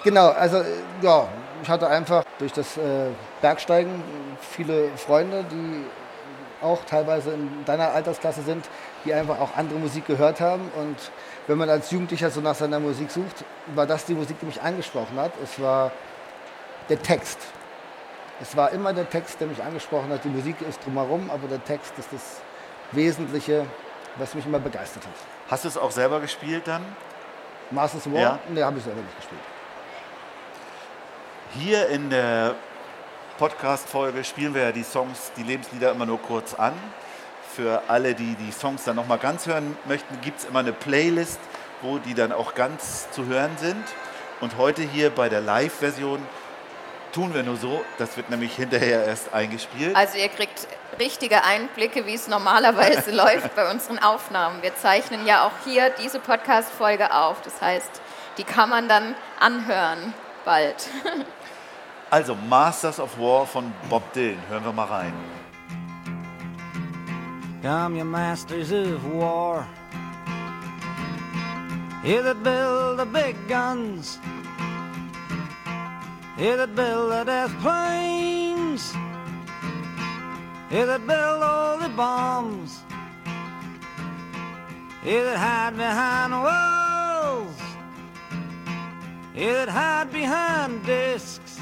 [0.03, 0.65] genau, also äh,
[1.01, 1.27] ja,
[1.63, 3.07] ich hatte einfach durch das äh,
[3.41, 4.03] Bergsteigen
[4.51, 5.85] viele Freunde, die
[6.61, 8.65] auch teilweise in deiner Altersklasse sind,
[9.05, 10.71] die einfach auch andere Musik gehört haben.
[10.75, 11.11] Und
[11.45, 14.61] wenn man als Jugendlicher so nach seiner Musik sucht, war das die Musik, die mich
[14.61, 15.31] angesprochen hat.
[15.43, 15.91] Es war
[16.89, 17.37] der Text.
[18.39, 20.23] Es war immer der Text, der mich angesprochen hat.
[20.23, 22.41] Die Musik ist drumherum, aber der Text ist das
[22.91, 23.65] Wesentliche,
[24.17, 25.13] was mich immer begeistert hat.
[25.49, 26.83] Hast du es auch selber gespielt dann?
[27.71, 28.21] Masters of War?
[28.21, 28.39] Ja.
[28.49, 29.41] Nee, habe ich selber nicht gespielt.
[31.53, 32.55] Hier in der
[33.37, 36.73] Podcast-Folge spielen wir ja die Songs, die Lebenslieder immer nur kurz an.
[37.55, 41.39] Für alle, die die Songs dann nochmal ganz hören möchten, gibt es immer eine Playlist,
[41.81, 43.83] wo die dann auch ganz zu hören sind.
[44.41, 46.19] Und heute hier bei der Live-Version
[47.17, 49.95] tun wir nur so, das wird nämlich hinterher erst eingespielt.
[49.95, 50.67] Also ihr kriegt
[50.99, 54.61] richtige Einblicke, wie es normalerweise läuft bei unseren Aufnahmen.
[54.61, 57.41] Wir zeichnen ja auch hier diese Podcast-Folge auf.
[57.41, 57.89] Das heißt,
[58.37, 60.13] die kann man dann anhören
[60.45, 60.75] bald.
[62.09, 65.13] Also Masters of War von Bob Dylan, hören wir mal rein.
[67.61, 69.67] Come, you masters of war.
[72.01, 74.19] You that build the big guns.
[76.39, 78.93] You that build the death planes.
[80.69, 82.83] You that build all the bombs.
[85.03, 87.59] You that hide behind walls.
[89.33, 91.59] You that hide behind discs.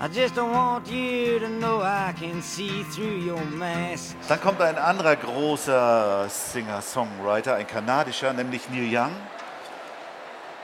[0.00, 4.16] I just don't want you to know I can see through your mask.
[4.26, 9.12] Dann kommt ein anderer großer Singer-Songwriter, ein kanadischer, nämlich Neil Young.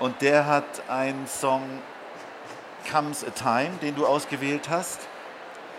[0.00, 1.62] Und der hat einen Song
[2.90, 5.00] Comes a Time, den du ausgewählt hast.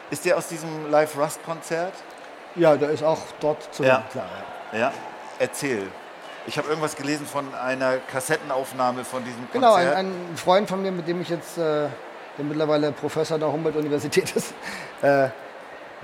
[0.09, 1.93] Ist der aus diesem Live Rust-Konzert?
[2.55, 4.03] Ja, der ist auch dort zu Ja.
[4.11, 4.25] klar.
[4.71, 4.79] Ja.
[4.79, 4.93] Ja,
[5.39, 5.87] erzähl.
[6.47, 9.97] Ich habe irgendwas gelesen von einer Kassettenaufnahme von diesem Genau, ein, Konzert.
[9.97, 14.53] ein Freund von mir, mit dem ich jetzt, äh, der mittlerweile Professor der Humboldt-Universität ist,
[15.01, 15.27] äh,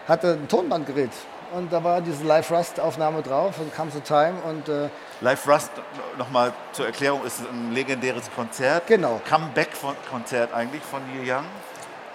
[0.07, 1.11] hatte ein Tonbandgerät.
[1.53, 4.89] Und da war diese Live-Rust-Aufnahme drauf und Comes a Time und äh,
[5.21, 5.69] Live Rust,
[6.17, 8.87] nochmal zur Erklärung, ist ein legendäres Konzert.
[8.87, 9.21] Genau.
[9.29, 11.45] Comeback-Konzert eigentlich von Neil Young.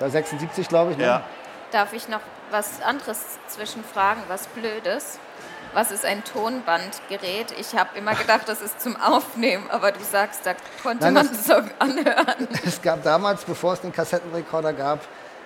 [0.01, 0.99] bei 76, glaube ich.
[0.99, 1.05] Ne?
[1.05, 1.23] Ja.
[1.71, 2.21] Darf ich noch
[2.51, 5.19] was anderes zwischenfragen, was Blödes?
[5.73, 7.53] Was ist ein Tonbandgerät?
[7.61, 11.29] Ich habe immer gedacht, das ist zum Aufnehmen, aber du sagst, da konnte Nein, man
[11.29, 12.49] das- so anhören.
[12.67, 15.01] Es gab damals, bevor es den Kassettenrekorder gab,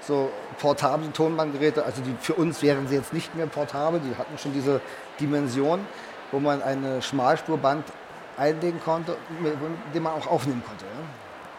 [0.06, 1.84] so portable Tonbandgeräte.
[1.84, 4.80] Also die, für uns wären sie jetzt nicht mehr portabel, die hatten schon diese
[5.20, 5.86] Dimension,
[6.30, 7.84] wo man eine Schmalspurband
[8.36, 9.54] einlegen konnte, mit
[9.94, 10.84] dem man auch aufnehmen konnte.
[10.84, 10.90] Ja?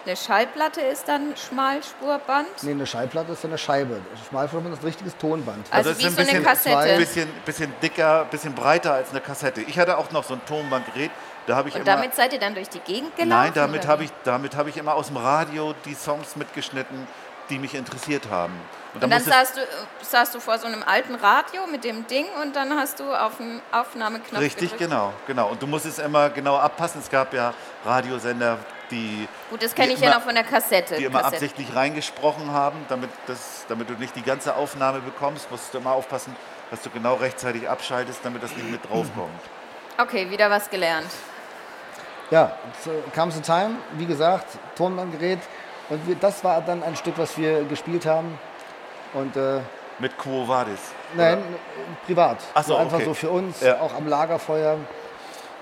[0.06, 2.48] Eine Schallplatte ist dann Schmalspurband.
[2.64, 4.02] Nee, eine Schallplatte ist eine Scheibe.
[4.30, 5.66] Schmalspurband ist ein richtiges Tonband.
[5.72, 6.78] Also es wie ist so ein eine bisschen- Kassette.
[6.78, 9.62] Ein bisschen, bisschen dicker, bisschen breiter als eine Kassette.
[9.62, 11.12] Ich hatte auch noch so ein Tonbandgerät.
[11.48, 13.30] Da habe ich Und immer, damit seid ihr dann durch die Gegend gelaufen?
[13.30, 17.06] Nein, damit habe ich, damit habe ich immer aus dem Radio die Songs mitgeschnitten,
[17.50, 18.54] die mich interessiert haben.
[18.94, 19.62] Und dann musste- saßt du,
[20.06, 23.38] saßt du vor so einem alten Radio mit dem Ding und dann hast du auf
[23.38, 24.92] den Aufnahmeknopf Richtig, gedrückt.
[24.92, 25.48] genau, genau.
[25.50, 27.02] Und du musst es immer genau abpassen.
[27.02, 27.54] Es gab ja
[27.86, 28.60] Radiosender,
[28.92, 30.96] die, Gut, das kenne ich ja immer- noch von der Kassette.
[30.98, 31.38] die immer Kassette.
[31.38, 35.92] absichtlich reingesprochen haben, damit, das, damit du nicht die ganze Aufnahme bekommst, musst du immer
[35.94, 36.36] aufpassen,
[36.70, 39.42] dass du genau rechtzeitig abschaltest, damit das nicht mit draufkommt.
[39.98, 41.10] Okay, wieder was gelernt.
[42.30, 42.56] Ja,
[43.14, 45.40] Comes a Time, wie gesagt, Tonbandgerät.
[45.90, 48.38] Und wir, das war dann ein Stück, was wir gespielt haben.
[49.14, 49.60] Und äh,
[50.00, 50.80] Mit Quo Vadis.
[51.14, 51.44] nein, oder?
[52.06, 52.38] privat.
[52.54, 53.06] Ach so, einfach okay.
[53.06, 53.80] so für uns, Ja.
[53.80, 54.78] auch am Lagerfeuer.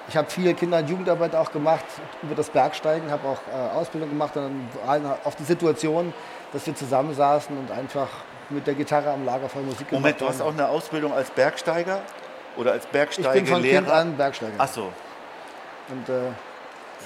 [0.07, 1.85] Ich habe viel Kinder- und Jugendarbeit auch gemacht
[2.21, 6.13] über das Bergsteigen, habe auch äh, Ausbildung gemacht und dann auf die Situation,
[6.53, 8.07] dass wir zusammensaßen und einfach
[8.49, 10.33] mit der Gitarre am Lagerfeuer Musik gemacht Moment, du haben.
[10.33, 12.01] hast auch eine Ausbildung als Bergsteiger?
[12.57, 12.91] Oder als ich
[13.29, 14.55] bin von Kind an Bergsteiger.
[14.57, 14.91] Ach so,
[15.89, 16.31] Und äh,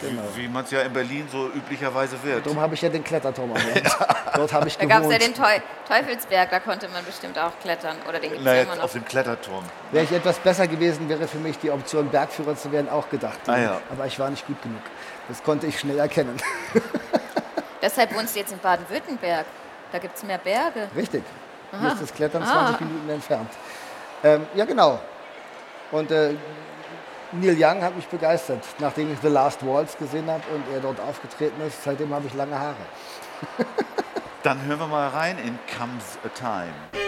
[0.02, 0.22] genau.
[0.36, 2.46] wie, man es ja in Berlin so üblicherweise wird.
[2.46, 3.88] Darum habe ich ja den Kletterturm erwähnt.
[4.36, 7.52] Dort habe ich Da gab es ja den Teu Teufelsberg, da konnte man bestimmt auch
[7.62, 7.96] klettern.
[8.08, 9.64] Oder den gibt es Na, ja jetzt immer auf dem Kletterturm.
[9.92, 13.40] Wäre ich etwas besser gewesen, wäre für mich die Option, Bergführer zu werden, auch gedacht.
[13.48, 13.82] Ah, ja.
[13.92, 14.82] Aber ich war nicht gut genug.
[15.28, 16.38] Das konnte ich schnell erkennen.
[17.82, 19.46] Deshalb wohnst du jetzt in Baden-Württemberg.
[19.92, 20.88] Da gibt es mehr Berge.
[20.96, 21.24] Richtig.
[21.80, 22.68] Hier ist das Klettern Ah.
[22.78, 23.50] 20 Minuten entfernt.
[24.24, 25.00] Ähm, ja, genau.
[25.92, 26.34] Und äh,
[27.40, 31.00] Neil Young hat mich begeistert, nachdem ich The Last Waltz gesehen habe und er dort
[31.00, 31.84] aufgetreten ist.
[31.84, 32.76] Seitdem habe ich lange Haare.
[34.44, 37.05] Dann hören wir mal rein in Comes a Time.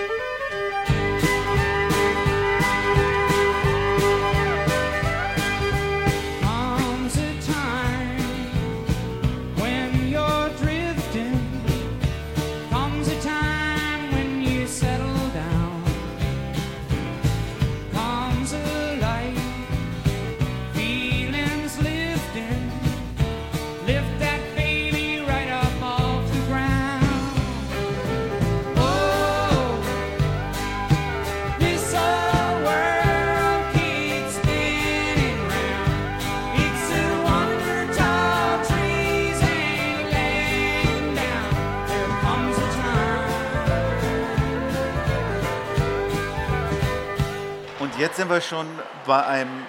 [48.17, 48.67] Jetzt sind wir schon
[49.05, 49.67] bei einem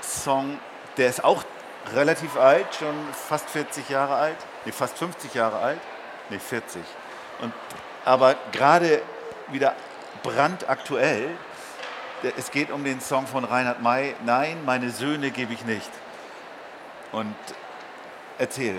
[0.00, 0.58] Song,
[0.96, 1.44] der ist auch
[1.92, 5.80] relativ alt, schon fast 40 Jahre alt, nee, fast 50 Jahre alt,
[6.30, 6.80] nee, 40.
[7.42, 7.52] Und,
[8.06, 9.02] aber gerade
[9.48, 9.74] wieder
[10.22, 11.28] brandaktuell.
[12.38, 15.90] Es geht um den Song von Reinhard May, Nein, meine Söhne gebe ich nicht.
[17.12, 17.36] Und
[18.38, 18.76] erzähl.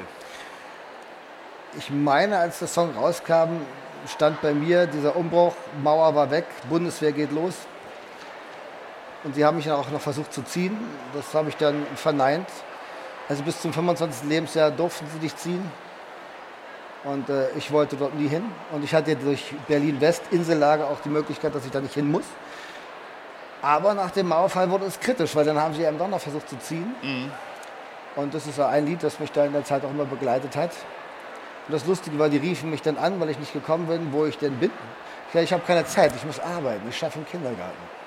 [1.78, 3.62] Ich meine, als der Song rauskam,
[4.08, 5.54] stand bei mir dieser Umbruch,
[5.84, 7.54] Mauer war weg, Bundeswehr geht los.
[9.24, 10.78] Und sie haben mich dann auch noch versucht zu ziehen.
[11.14, 12.48] Das habe ich dann verneint.
[13.30, 14.28] Also bis zum 25.
[14.30, 15.72] Lebensjahr durften sie nicht ziehen.
[17.04, 18.44] Und äh, ich wollte dort nie hin.
[18.72, 22.26] Und ich hatte durch Berlin-West, Insellage, auch die Möglichkeit, dass ich da nicht hin muss.
[23.62, 26.50] Aber nach dem Mauerfall wurde es kritisch, weil dann haben sie eben doch noch versucht
[26.50, 26.96] zu ziehen.
[28.16, 30.56] Und das ist so ein Lied, das mich da in der Zeit auch immer begleitet
[30.56, 30.72] hat.
[31.68, 34.26] Und das Lustige war, die riefen mich dann an, weil ich nicht gekommen bin, wo
[34.26, 34.72] ich denn bin.
[35.34, 38.01] Ich ich habe keine Zeit, ich muss arbeiten, ich schaffe im Kindergarten.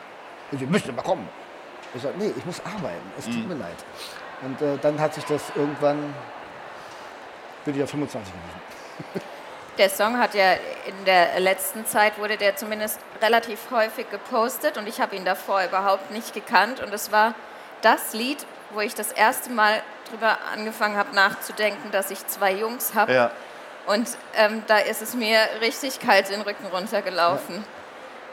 [0.54, 1.28] Und sie müssen mal kommen.
[1.96, 3.74] Ich sage, nee, ich muss arbeiten, es tut mir leid.
[4.40, 6.14] Und äh, dann hat sich das irgendwann,
[7.64, 9.24] bin ich ja 25 gewesen.
[9.78, 10.52] Der Song hat ja
[10.86, 15.64] in der letzten Zeit wurde der zumindest relativ häufig gepostet und ich habe ihn davor
[15.64, 17.34] überhaupt nicht gekannt und es war
[17.82, 22.94] das Lied, wo ich das erste Mal drüber angefangen habe nachzudenken, dass ich zwei Jungs
[22.94, 23.32] habe Ja,
[23.86, 27.64] und ähm, da ist es mir richtig kalt den Rücken runtergelaufen.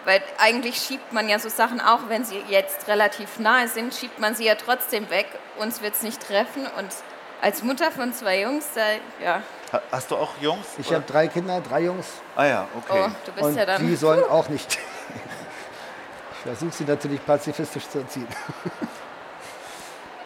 [0.06, 4.20] Weil eigentlich schiebt man ja so Sachen, auch wenn sie jetzt relativ nahe sind, schiebt
[4.20, 5.28] man sie ja trotzdem weg.
[5.60, 6.66] Uns wird es nicht treffen.
[6.78, 6.90] Und
[7.42, 8.82] als Mutter von zwei Jungs, da,
[9.24, 10.66] ja, Ha- hast du auch Jungs?
[10.80, 13.04] Ich habe drei Kinder, drei Jungs Ah ja, okay.
[13.08, 13.88] oh, du bist und ja dann.
[13.88, 14.78] die sollen auch nicht.
[16.44, 18.28] Ich versuche sie natürlich pazifistisch zu erziehen.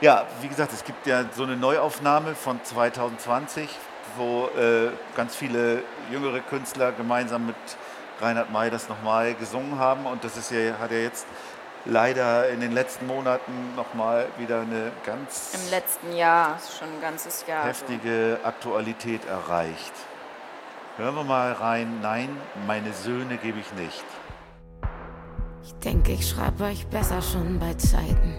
[0.02, 3.70] Ja, wie gesagt, es gibt ja so eine Neuaufnahme von 2020,
[4.18, 7.56] wo äh, ganz viele jüngere Künstler gemeinsam mit
[8.22, 10.06] Reinhard May das nochmal gesungen haben.
[10.06, 11.26] Und das ist ja, hat ja jetzt
[11.86, 17.46] leider in den letzten Monaten nochmal wieder eine ganz Im letzten Jahr, schon ein ganzes
[17.48, 17.64] Jahr.
[17.64, 17.70] so.
[17.70, 19.94] heftige Aktualität erreicht.
[20.98, 22.00] Hören wir mal rein.
[22.02, 22.30] Nein,
[22.68, 24.06] meine Söhne gebe ich nicht.
[25.64, 28.36] Ich denke, ich schreibe euch besser schon bei Zeiten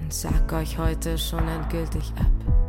[0.00, 2.65] und sag euch heute schon endgültig ab.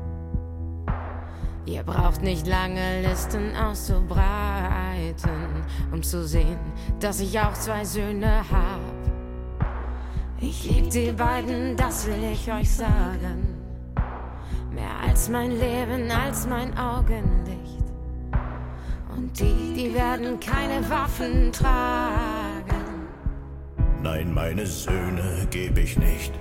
[1.68, 6.58] Ihr braucht nicht lange Listen auszubreiten, um zu sehen,
[7.02, 8.80] dass ich auch zwei Söhne hab.
[10.40, 13.58] Ich lieb die beiden, das will ich euch sagen.
[14.74, 17.84] Mehr als mein Leben, als mein Augenlicht.
[19.14, 23.08] Und die, die werden keine Waffen tragen.
[24.02, 26.34] Nein, meine Söhne gebe ich nicht.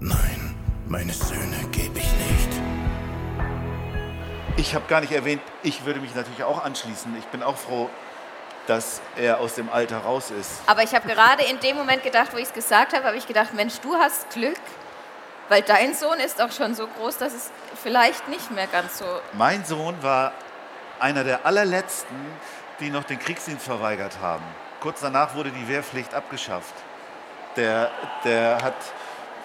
[0.00, 0.54] Nein,
[0.86, 2.33] meine Söhne gebe ich nicht.
[4.56, 7.16] Ich habe gar nicht erwähnt, ich würde mich natürlich auch anschließen.
[7.18, 7.90] Ich bin auch froh,
[8.68, 10.62] dass er aus dem Alter raus ist.
[10.66, 13.26] Aber ich habe gerade in dem Moment gedacht, wo ich es gesagt habe, habe ich
[13.26, 14.60] gedacht, Mensch, du hast Glück,
[15.48, 17.50] weil dein Sohn ist auch schon so groß, dass es
[17.82, 19.04] vielleicht nicht mehr ganz so.
[19.32, 20.32] Mein Sohn war
[21.00, 22.16] einer der allerletzten,
[22.78, 24.44] die noch den Kriegsdienst verweigert haben.
[24.78, 26.74] Kurz danach wurde die Wehrpflicht abgeschafft.
[27.56, 27.90] Der,
[28.24, 28.74] der hat,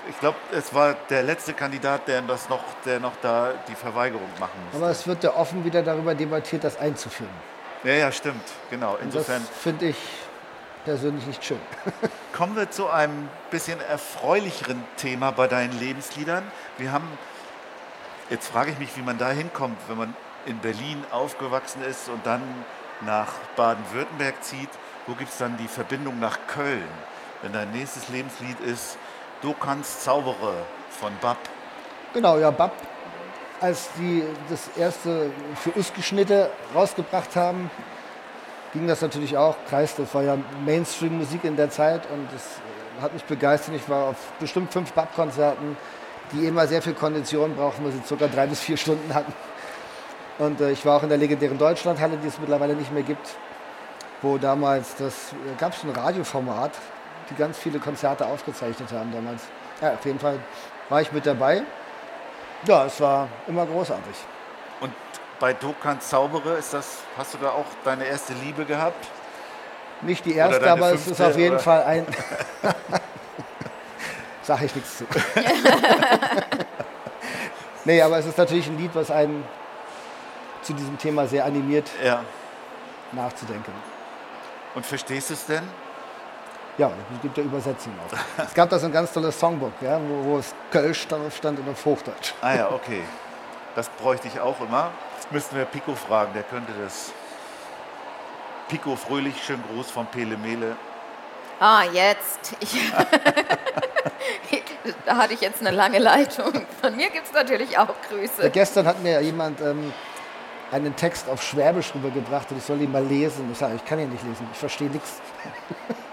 [0.10, 4.30] ich glaube, es war der letzte Kandidat, der, das noch, der noch da die Verweigerung
[4.40, 4.78] machen musste.
[4.78, 7.32] Aber es wird ja offen wieder darüber debattiert, das einzuführen.
[7.84, 8.98] Ja, ja, stimmt, genau.
[9.02, 9.98] Insofern das finde ich
[10.84, 11.60] persönlich nicht schön.
[12.34, 16.44] kommen wir zu einem bisschen erfreulicheren Thema bei deinen Lebensliedern.
[16.78, 17.08] Wir haben,
[18.30, 22.26] jetzt frage ich mich, wie man da hinkommt, wenn man in Berlin aufgewachsen ist und
[22.26, 22.42] dann
[23.02, 24.70] nach Baden-Württemberg zieht.
[25.06, 26.88] Wo gibt es dann die Verbindung nach Köln?
[27.42, 28.98] Wenn dein nächstes Lebenslied ist
[29.42, 30.54] Du kannst zaubere
[30.90, 31.38] von Bab.
[32.14, 32.74] Genau, ja, Bab,
[33.62, 37.72] als die das erste für Uski-Schnitte rausgebracht haben,
[38.74, 39.56] ging das natürlich auch.
[39.70, 43.76] Kreis, das war ja Mainstream-Musik in der Zeit und das äh, hat mich begeistert.
[43.76, 45.78] Ich war auf bestimmt fünf Bab-Konzerten,
[46.34, 49.34] die immer sehr viel Kondition brauchten, weil sie circa drei bis vier Stunden hatten.
[50.38, 53.36] Und äh, ich war auch in der legendären Deutschlandhalle, die es mittlerweile nicht mehr gibt,
[54.22, 56.72] wo damals, das gab es ein Radioformat,
[57.30, 59.44] die ganz viele Konzerte aufgezeichnet haben damals.
[59.82, 60.40] Ja, auf jeden Fall
[60.90, 61.64] war ich mit dabei.
[62.66, 64.16] Ja, es war immer großartig.
[64.82, 64.94] Und
[65.40, 69.08] bei Du kannst zaubere, ist das, hast du da auch deine erste Liebe gehabt?
[70.02, 71.64] Nicht die erste, aber es ist fünfte, auf jeden oder?
[71.64, 72.06] Fall ein.
[74.44, 75.06] Sag ich nichts zu.
[77.86, 79.44] nee, aber es ist natürlich ein Lied, was einen
[80.62, 82.24] zu diesem Thema sehr animiert, Ja.
[83.12, 83.72] nachzudenken.
[84.76, 85.64] Und verstehst du es denn?
[86.80, 88.18] Ja, es gibt ja Übersetzungen auch.
[88.46, 91.60] es gab da so ein ganz tolles Songbook, ja, wo, wo es Kölsch darauf stand
[91.60, 92.34] und auf Hochdeutsch.
[92.42, 93.02] Ah ja, okay.
[93.76, 94.92] Das bräuchte ich auch immer.
[95.30, 97.12] Müssten wir Pico fragen, der könnte das.
[98.70, 100.78] Pico Fröhlich, schön Gruß von Pele Mele.
[101.60, 102.56] Ah, jetzt.
[102.62, 102.94] Ich
[105.06, 106.54] da hatte ich jetzt eine lange Leitung.
[106.80, 108.50] Von mir gibt es natürlich auch Grüße.
[108.52, 109.92] Gestern hat mir jemand ähm,
[110.72, 113.50] einen Text auf Schwäbisch rübergebracht und ich soll ihn mal lesen.
[113.52, 115.20] Ich sage, ich kann ihn nicht lesen, ich verstehe nichts.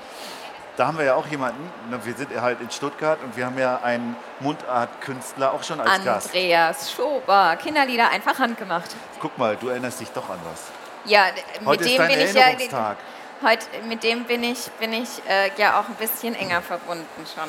[0.77, 1.71] Da haben wir ja auch jemanden,
[2.05, 6.05] wir sind ja halt in Stuttgart und wir haben ja einen Mundartkünstler auch schon als
[6.05, 6.27] Gast.
[6.27, 8.95] Andreas Schober, Kinderlieder einfach handgemacht.
[9.19, 10.65] Guck mal, du erinnerst dich doch an was.
[11.07, 11.27] Ja,
[11.61, 12.97] mit Heute dem bin ich ja.
[13.43, 17.49] Heute, mit dem bin ich, bin ich äh, ja auch ein bisschen enger verbunden schon.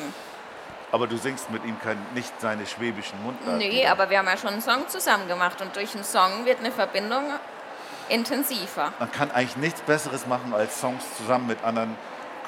[0.90, 3.58] Aber du singst mit ihm kein, nicht seine schwäbischen Mundarten.
[3.58, 6.60] Nee, aber wir haben ja schon einen Song zusammen gemacht und durch einen Song wird
[6.60, 7.24] eine Verbindung
[8.08, 8.92] intensiver.
[8.98, 11.94] Man kann eigentlich nichts Besseres machen, als Songs zusammen mit anderen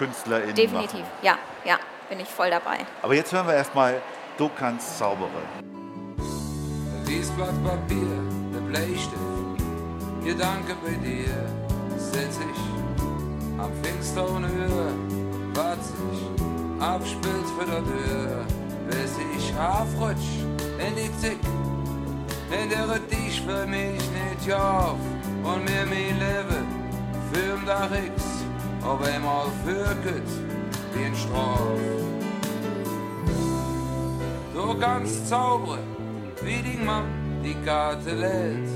[0.01, 1.13] KünstlerInnen Definitiv, machen.
[1.21, 2.79] ja, ja, bin ich voll dabei.
[3.03, 4.01] Aber jetzt hören wir erstmal
[4.39, 5.29] Du kannst zaubere.
[7.07, 8.09] Dies Blatt Papier,
[8.55, 9.61] der Bleistift,
[10.25, 11.29] Gedanke bei dir,
[11.99, 14.95] sitz ich am Fenster ohne Höhe,
[15.53, 18.47] was sich abspielt für der Tür,
[18.89, 20.41] bis ich aufrutsch
[20.79, 21.39] in die Zick,
[22.51, 24.97] in der dich für mich nicht auf
[25.45, 26.67] und mir mein Leben
[27.31, 28.40] für Tag X,
[28.85, 30.29] ob einmal fürket
[30.95, 31.61] wie ein Straf.
[34.55, 35.85] Du kannst zaubern,
[36.43, 37.05] wie die Mann
[37.43, 38.69] die Karte lädt.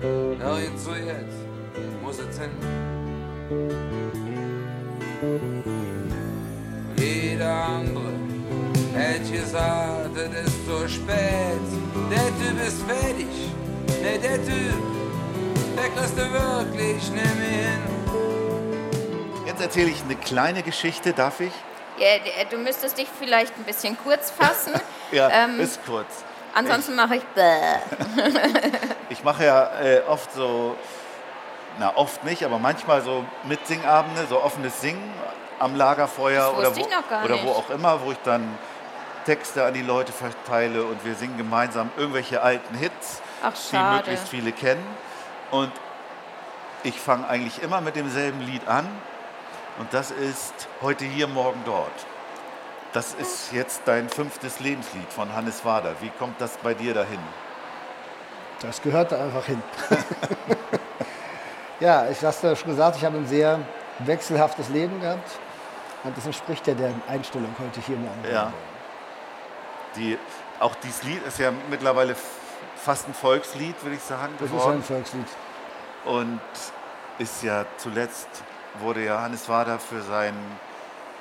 [0.00, 1.38] Hör ihn zu jetzt,
[2.02, 2.50] muss es hin.
[6.96, 8.12] Jeder andere
[8.94, 11.68] hätte gesagt, es ist zu spät.
[12.10, 13.26] Der Typ ist fertig,
[14.02, 14.91] ne, der Typ,
[15.96, 17.82] kriegst du wirklich mehr hin.
[19.46, 21.52] Jetzt erzähle ich eine kleine Geschichte, darf ich?
[21.98, 24.72] Ja, d- du müsstest dich vielleicht ein bisschen kurz fassen.
[25.12, 26.24] Ja, Ähm, ist kurz.
[26.54, 27.42] Ansonsten mache ich bäh.
[29.10, 30.74] Ich mache ja äh, oft so,
[31.78, 35.12] na oft nicht, aber manchmal so Mitsingabende, so offenes Singen
[35.58, 38.56] am Lagerfeuer Das oder, wo, ich noch gar oder wo auch immer, wo ich dann
[39.26, 44.30] Texte an die Leute verteile und wir singen gemeinsam irgendwelche alten Hits, Ach, die möglichst
[44.30, 44.82] viele kennen.
[45.52, 45.70] Und
[46.82, 48.88] ich fange eigentlich immer mit demselben Lied an
[49.78, 51.92] und das ist heute hier, morgen dort.
[52.94, 55.94] Das ist jetzt dein fünftes Lebenslied von Hannes Wader.
[56.00, 57.18] Wie kommt das bei dir dahin?
[58.60, 59.62] Das gehört da einfach hin.
[61.80, 63.60] ja, ich hast ja schon gesagt, ich habe ein sehr
[64.00, 65.30] wechselhaftes Leben gehabt.
[66.04, 68.24] Und das entspricht ja der Einstellung heute hier morgen.
[68.30, 68.52] Ja.
[69.96, 70.18] Die,
[70.60, 72.16] auch dieses Lied ist ja mittlerweile
[72.76, 74.82] fast ein Volkslied, würde ich sagen, Das ist ein geworden.
[74.82, 75.26] Volkslied.
[76.04, 76.40] Und
[77.18, 78.28] ist ja zuletzt,
[78.80, 80.34] wurde ja Hannes Wader für sein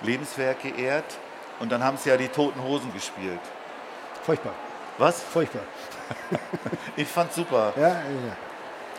[0.01, 1.05] Lebenswerk geehrt.
[1.59, 3.39] Und dann haben es ja die Toten Hosen gespielt.
[4.23, 4.53] Furchtbar.
[4.97, 5.21] Was?
[5.21, 5.63] Furchtbar.
[6.97, 7.71] Ich fand's super.
[7.77, 7.97] Ja, ja.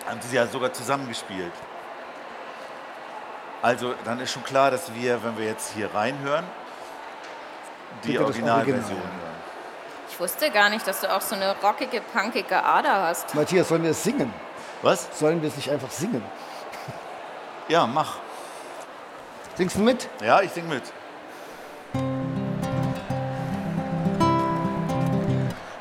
[0.09, 1.53] Haben sie ja sogar zusammengespielt.
[3.61, 6.45] Also dann ist schon klar, dass wir, wenn wir jetzt hier reinhören,
[8.05, 8.97] die Originalversion Original.
[8.97, 9.33] hören.
[10.11, 13.35] Ich wusste gar nicht, dass du auch so eine rockige, punkige Ader hast.
[13.35, 14.33] Matthias, sollen wir es singen?
[14.83, 15.09] Was?
[15.17, 16.23] Sollen wir es nicht einfach singen?
[17.69, 18.17] Ja, mach.
[19.55, 20.09] Singst du mit?
[20.25, 20.83] Ja, ich sing mit.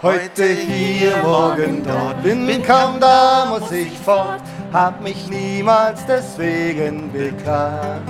[0.04, 4.42] Heute hier, morgen dort, bin kaum da, muss ich fort,
[4.74, 8.08] hab mich niemals deswegen beklagt.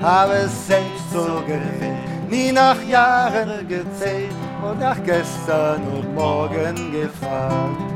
[0.00, 4.32] Habe es selbst so gewählt, nie nach Jahren gezählt
[4.62, 7.87] und nach gestern und morgen gefragt.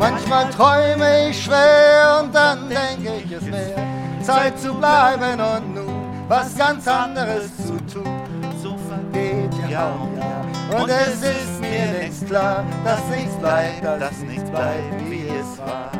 [0.00, 3.86] Manchmal träume ich schwer und dann denke ich, es wäre
[4.22, 8.54] Zeit zu bleiben und nun was ganz anderes zu tun.
[8.62, 14.16] So vergeht Jahr um Jahr und es ist mir längst klar, dass nichts bleibt, dass
[14.20, 15.92] nichts bleibt, wie es war.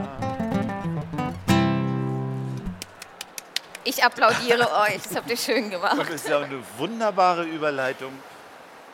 [3.84, 5.98] Ich applaudiere euch, das habt ihr schön gemacht.
[5.98, 8.12] Das ist ja eine wunderbare Überleitung.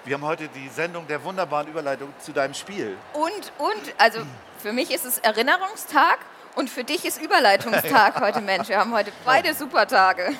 [0.05, 2.97] Wir haben heute die Sendung der wunderbaren Überleitung zu deinem Spiel.
[3.13, 4.21] Und, und, also
[4.67, 6.19] für mich ist es Erinnerungstag
[6.57, 8.69] und für dich ist Überleitungstag heute, Mensch.
[8.69, 10.35] Wir haben heute beide super Tage.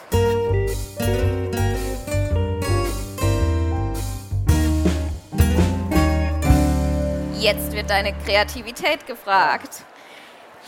[7.39, 9.85] Jetzt wird deine Kreativität gefragt.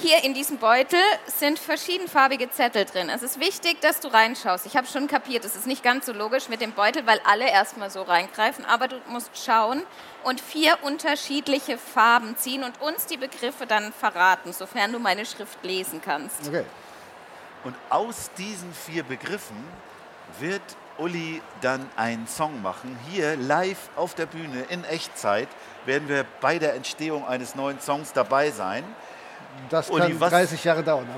[0.01, 3.11] Hier in diesem Beutel sind verschiedenfarbige Zettel drin.
[3.13, 4.65] Es ist wichtig, dass du reinschaust.
[4.65, 7.51] Ich habe schon kapiert, es ist nicht ganz so logisch mit dem Beutel, weil alle
[7.51, 9.83] erstmal so reingreifen, aber du musst schauen
[10.23, 15.65] und vier unterschiedliche Farben ziehen und uns die Begriffe dann verraten, sofern du meine Schrift
[15.65, 16.47] lesen kannst.
[16.47, 16.65] Okay.
[17.65, 19.57] Und aus diesen vier Begriffen
[20.39, 20.63] wird
[20.99, 22.97] Uli dann einen Song machen.
[23.11, 25.49] Hier live auf der Bühne in Echtzeit
[25.87, 28.85] werden wir bei der Entstehung eines neuen Songs dabei sein.
[29.71, 31.07] Das Uli, kann was- 30 Jahre dauern.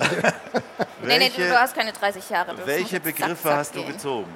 [1.02, 2.54] Nee, nee, du, du hast keine 30 Jahre.
[2.66, 3.92] Welche Begriffe zack, zack hast du gehen.
[3.92, 4.30] gezogen?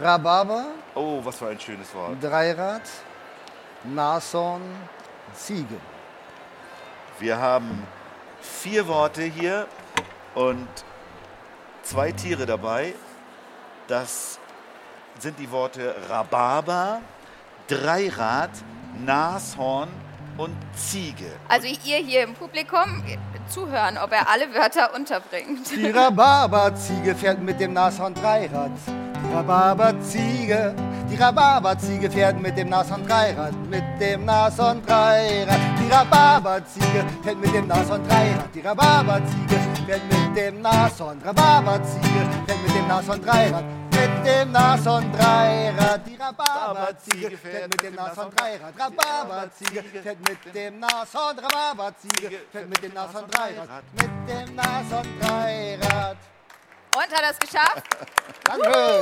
[0.00, 2.16] Rhabarber, Oh, was für ein schönes Wort.
[2.22, 2.80] Dreirad,
[3.84, 4.62] Nashorn,
[5.34, 5.76] Ziege.
[7.18, 7.86] Wir haben
[8.40, 9.66] vier Worte hier
[10.34, 10.66] und
[11.82, 12.94] zwei Tiere dabei.
[13.86, 14.38] Das
[15.18, 17.00] sind die Worte Rhabarber,
[17.68, 18.50] Dreirad,
[19.04, 19.88] Nashorn
[20.40, 21.26] und Ziege.
[21.48, 23.02] Also ihr hier im Publikum
[23.48, 25.70] zuhören, ob er alle Wörter unterbringt.
[25.76, 28.70] Die Rhabarberziege fährt mit dem Nashorn Dreirad.
[28.86, 30.74] Die Rhabarberziege,
[31.10, 33.52] die Rhabarberziege fährt mit dem Nashorn Dreirad.
[33.68, 35.60] Mit dem Nashorn Dreirad.
[35.78, 38.54] Die Rhabarberziege fährt mit dem Nashorn Dreirad.
[38.54, 41.20] Die Rhabarberziege fährt mit dem Nashorn.
[41.22, 43.64] Rhabarberziege fährt mit dem Nashorn Dreirad.
[44.20, 46.06] Mit dem Nashorn Dreirad.
[46.06, 48.74] Die Rhabarberziege fährt mit dem Nashorn Dreirad.
[48.78, 51.38] Rhabarberziege fährt mit dem Nashorn.
[51.38, 53.84] Rhabarberziege fährt mit dem Nashorn Dreirad.
[53.94, 56.18] Mit dem Nashorn Dreirad.
[56.94, 57.82] Und hat er es geschafft?
[58.44, 59.00] Danke.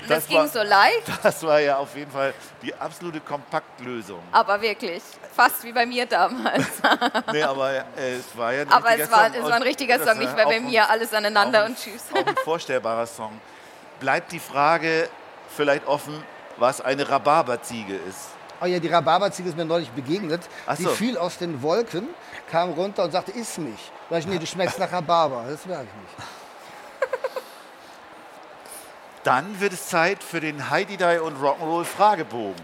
[0.00, 4.18] Das, Das ging war- so leicht, Das war ja auf jeden Fall die absolute Kompaktlösung.
[4.32, 5.02] aber wirklich.
[5.34, 6.66] Fast wie bei mir damals.
[7.32, 9.34] Nee, aber äh, es war ja ein Aber richtiger es war, Song.
[9.36, 12.02] es war ein richtiger Song, nicht bei ein- mir alles aneinander auch ein- und tschüss.
[12.12, 13.40] Auch ein vorstellbarer Song.
[14.00, 15.08] Bleibt die Frage
[15.56, 16.22] vielleicht offen,
[16.58, 18.28] was eine Rhabarberziege ist.
[18.60, 20.42] Oh ja, die Rhabarberziege ist mir neulich begegnet.
[20.66, 20.90] Ach Die so.
[20.90, 22.08] fiel aus den Wolken,
[22.52, 23.90] kam runter und sagte, iss mich.
[24.10, 25.46] Da ich, nee, du schmeckst nach Rhabarber.
[25.48, 26.28] Das merke ich nicht.
[29.24, 32.62] Dann wird es Zeit für den Heidi Die und Rock'n'Roll Fragebogen.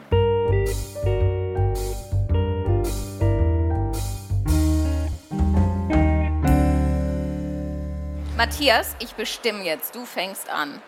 [8.36, 9.94] Matthias, ich bestimme jetzt.
[9.94, 10.82] Du fängst an.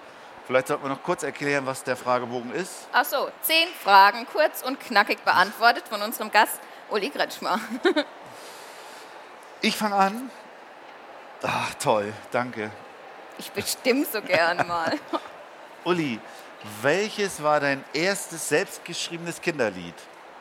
[0.47, 2.87] Vielleicht sollten wir noch kurz erklären, was der Fragebogen ist.
[2.93, 7.59] Ach so, zehn Fragen, kurz und knackig beantwortet von unserem Gast Uli Kretschmer.
[9.63, 10.31] Ich fange an.
[11.43, 12.71] Ach, toll, danke.
[13.39, 14.93] Ich bestimme so gern mal.
[15.85, 16.19] Uli,
[16.83, 19.95] welches war dein erstes selbstgeschriebenes Kinderlied?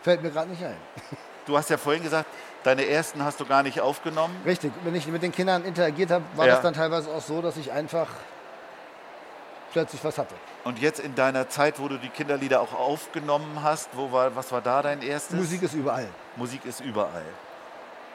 [0.03, 0.77] Fällt mir gerade nicht ein.
[1.45, 2.29] Du hast ja vorhin gesagt,
[2.63, 4.39] deine ersten hast du gar nicht aufgenommen.
[4.45, 6.53] Richtig, wenn ich mit den Kindern interagiert habe, war Ja.
[6.53, 8.07] das dann teilweise auch so, dass ich einfach
[9.73, 10.35] plötzlich was hatte.
[10.63, 14.51] Und jetzt in deiner Zeit, wo du die Kinderlieder auch aufgenommen hast, wo war, was
[14.51, 15.35] war da dein erstes?
[15.39, 16.07] Musik ist überall.
[16.35, 17.25] Musik ist überall.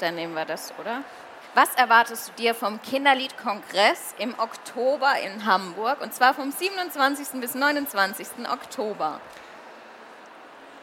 [0.00, 1.02] Dann nehmen wir das, oder?
[1.54, 6.00] Was erwartest du dir vom Kinderliedkongress im Oktober in Hamburg?
[6.00, 7.40] Und zwar vom 27.
[7.40, 8.48] bis 29.
[8.50, 9.20] Oktober.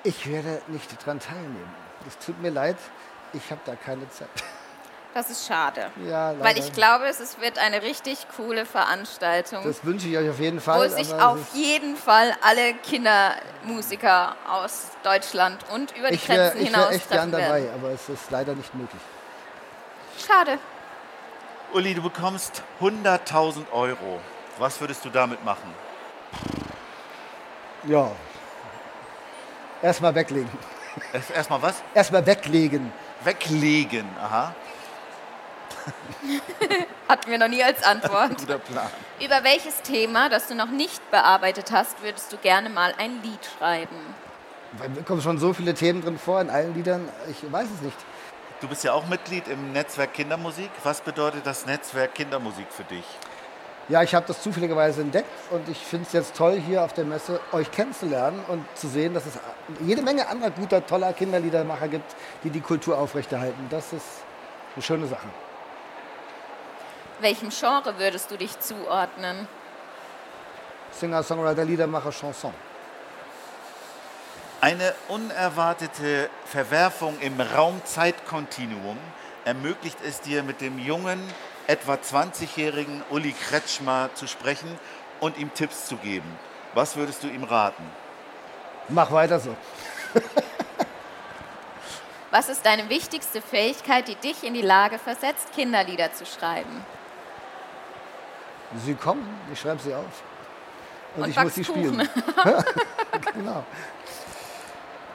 [0.04, 1.76] Ich werde nicht dran teilnehmen.
[2.08, 2.78] Es tut mir leid,
[3.34, 4.30] ich habe da keine Zeit.
[5.14, 5.92] Das ist schade.
[6.08, 10.40] Ja, Weil ich glaube, es wird eine richtig coole Veranstaltung, Das wünsche ich euch auf
[10.40, 10.90] jeden wo Fall.
[10.90, 16.72] sich aber auf jeden Fall alle Kindermusiker aus Deutschland und über die ich Grenzen ich
[16.72, 17.70] wär hinaus echt gern dabei, werden.
[17.76, 19.02] aber es ist leider nicht möglich.
[20.26, 20.60] Schade.
[21.74, 24.22] Uli, du bekommst 100.000 Euro.
[24.60, 25.74] Was würdest du damit machen?
[27.86, 28.12] Ja.
[29.82, 30.50] Erstmal weglegen.
[31.14, 31.76] Erst- Erstmal was?
[31.94, 32.94] Erstmal weglegen.
[33.24, 34.08] Weglegen.
[34.22, 34.54] Aha,
[37.10, 38.38] Hatten wir noch nie als Antwort.
[38.38, 38.90] guter Plan.
[39.24, 43.40] Über welches Thema, das du noch nicht bearbeitet hast, würdest du gerne mal ein Lied
[43.58, 43.96] schreiben?
[44.74, 47.10] Weil mir kommen schon so viele Themen drin vor in allen Liedern.
[47.30, 47.98] Ich weiß es nicht.
[48.62, 50.70] Du bist ja auch Mitglied im Netzwerk Kindermusik.
[50.84, 53.04] Was bedeutet das Netzwerk Kindermusik für dich?
[53.90, 57.04] Ja, ich habe das zufälligerweise entdeckt und ich finde es jetzt toll, hier auf der
[57.04, 59.34] Messe euch kennenzulernen und zu sehen, dass es
[59.82, 63.68] jede Menge anderer guter, toller Kinderliedermacher gibt, die die Kultur aufrechterhalten.
[63.70, 64.06] Das ist
[64.76, 65.28] eine schöne Sache.
[67.22, 69.48] Welchem Genre würdest du dich zuordnen?
[70.92, 72.54] Singer, Songwriter, Liedermacher, Chanson.
[74.60, 78.98] Eine unerwartete Verwerfung im Raum-Zeit-Kontinuum
[79.46, 81.22] ermöglicht es dir, mit dem jungen,
[81.68, 84.80] etwa 20-jährigen Uli Kretschmer zu sprechen
[85.20, 86.38] und ihm Tipps zu geben.
[86.74, 87.84] Was würdest du ihm raten?
[88.90, 89.56] Mach weiter so.
[92.32, 96.86] Was ist deine wichtigste Fähigkeit, die dich in die Lage versetzt, Kinderlieder zu schreiben?
[98.78, 100.24] Sie kommen, ich schreibe sie auf.
[101.16, 101.98] Und, Und ich muss sie spielen.
[103.34, 103.64] genau.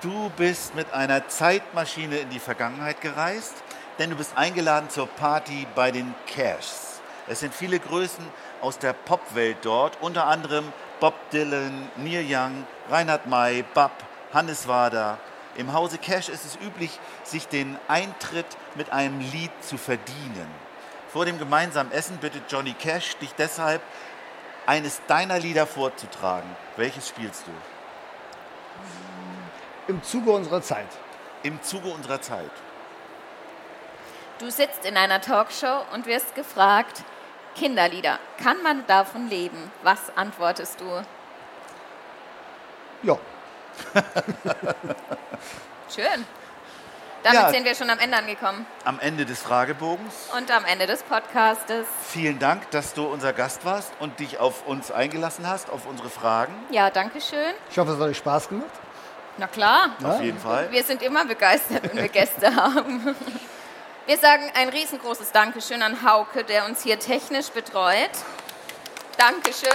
[0.02, 3.54] Du bist mit einer Zeitmaschine in die Vergangenheit gereist,
[3.98, 7.00] denn du bist eingeladen zur Party bei den Cashs.
[7.28, 8.24] Es sind viele Größen
[8.60, 13.90] aus der Popwelt dort, unter anderem Bob Dylan, Neil Young, Reinhard May, Bab,
[14.32, 15.18] Hannes Wader.
[15.56, 20.65] Im Hause Cash ist es üblich, sich den Eintritt mit einem Lied zu verdienen.
[21.12, 23.80] Vor dem gemeinsamen Essen bittet Johnny Cash dich deshalb,
[24.66, 26.48] eines deiner Lieder vorzutragen.
[26.76, 27.52] Welches spielst du?
[29.88, 30.88] Im Zuge unserer Zeit.
[31.42, 32.50] Im Zuge unserer Zeit.
[34.38, 37.02] Du sitzt in einer Talkshow und wirst gefragt,
[37.54, 39.70] Kinderlieder, kann man davon leben?
[39.82, 41.02] Was antwortest du?
[43.02, 43.16] Ja.
[45.94, 46.26] Schön.
[47.26, 47.50] Damit Ja.
[47.50, 50.14] sind wir schon am Ende angekommen Am Ende des Fragebogens.
[50.36, 51.84] und am Ende des Podcastes.
[52.08, 56.08] Vielen Dank, dass du unser Gast warst und dich auf uns eingelassen hast, auf unsere
[56.08, 56.54] Fragen.
[56.70, 57.52] Ja, danke schön.
[57.68, 58.70] Ich hoffe, es hat euch Spaß gemacht.
[59.38, 59.96] Na klar.
[60.04, 60.70] Auf jeden Fall.
[60.70, 63.16] Wir sind immer begeistert, wenn wir Gäste haben.
[64.06, 68.10] Wir sagen ein riesengroßes Dankeschön an Hauke, der uns hier technisch betreut.
[69.18, 69.68] Dankeschön.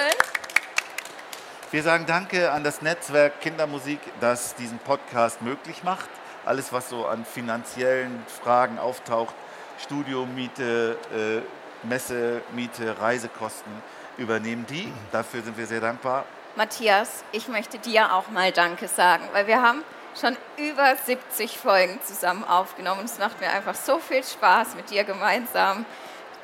[1.72, 6.10] Wir sagen Danke an das Netzwerk Kindermusik, das diesen Podcast möglich macht.
[6.45, 9.35] Alles, was so an finanziellen Fragen auftaucht,
[9.79, 13.71] Studiomiete, äh, Messemiete, Reisekosten,
[14.17, 14.91] übernehmen die.
[15.11, 16.25] Dafür sind wir sehr dankbar.
[16.55, 19.83] Matthias, ich möchte dir auch mal Danke sagen, weil wir haben
[20.19, 25.03] schon über 70 Folgen zusammen aufgenommen es macht mir einfach so viel Spaß, mit dir
[25.05, 25.85] gemeinsam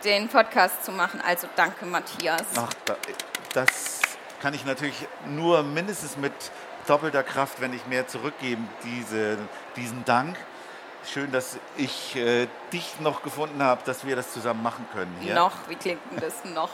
[0.03, 1.21] den Podcast zu machen.
[1.25, 2.43] Also danke, Matthias.
[2.55, 2.95] Ach, da,
[3.53, 3.99] das
[4.41, 6.33] kann ich natürlich nur mindestens mit
[6.87, 9.37] doppelter Kraft, wenn ich mehr zurückgeben, diese,
[9.77, 10.35] diesen Dank.
[11.05, 15.35] Schön, dass ich äh, dich noch gefunden habe, dass wir das zusammen machen können hier.
[15.35, 16.69] Noch, wie klingt denn das noch?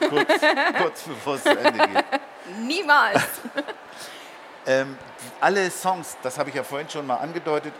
[0.08, 0.32] Kurz,
[0.78, 2.04] kurz bevor es zu Ende geht.
[2.60, 3.22] Niemals.
[4.68, 4.98] Ähm,
[5.40, 7.72] alle Songs, das habe ich ja vorhin schon mal angedeutet,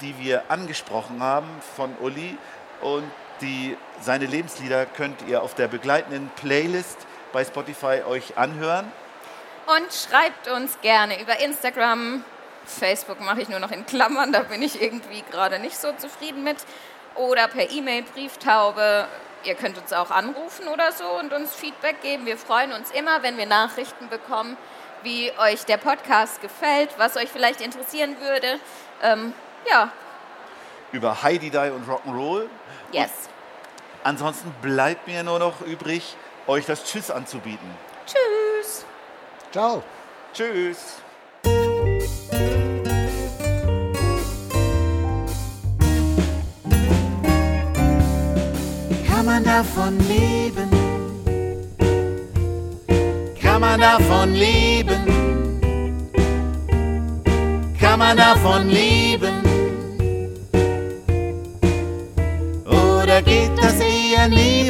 [0.00, 2.38] die wir angesprochen haben von Uli
[2.80, 3.10] und
[3.40, 6.98] die, seine Lebenslieder könnt ihr auf der begleitenden Playlist
[7.32, 8.90] bei Spotify euch anhören.
[9.66, 12.24] Und schreibt uns gerne über Instagram.
[12.64, 16.44] Facebook mache ich nur noch in Klammern, da bin ich irgendwie gerade nicht so zufrieden
[16.44, 16.58] mit.
[17.14, 19.06] Oder per E-Mail, Brieftaube.
[19.44, 22.26] Ihr könnt uns auch anrufen oder so und uns Feedback geben.
[22.26, 24.56] Wir freuen uns immer, wenn wir Nachrichten bekommen,
[25.02, 28.58] wie euch der Podcast gefällt, was euch vielleicht interessieren würde.
[29.02, 29.34] Ähm,
[29.68, 29.90] ja,
[30.92, 32.48] über Heidi Die und Rock'n'Roll.
[32.92, 33.10] yes.
[34.04, 37.70] Ansonsten bleibt mir nur noch übrig, euch das Tschüss anzubieten.
[38.04, 38.84] Tschüss.
[39.52, 39.82] Ciao.
[40.34, 41.01] Tschüss.
[49.52, 50.70] Davon leben?
[53.42, 55.02] Kann man davon leben?
[57.78, 59.36] Kann man davon leben?
[62.64, 64.61] Oder geht das eher nicht?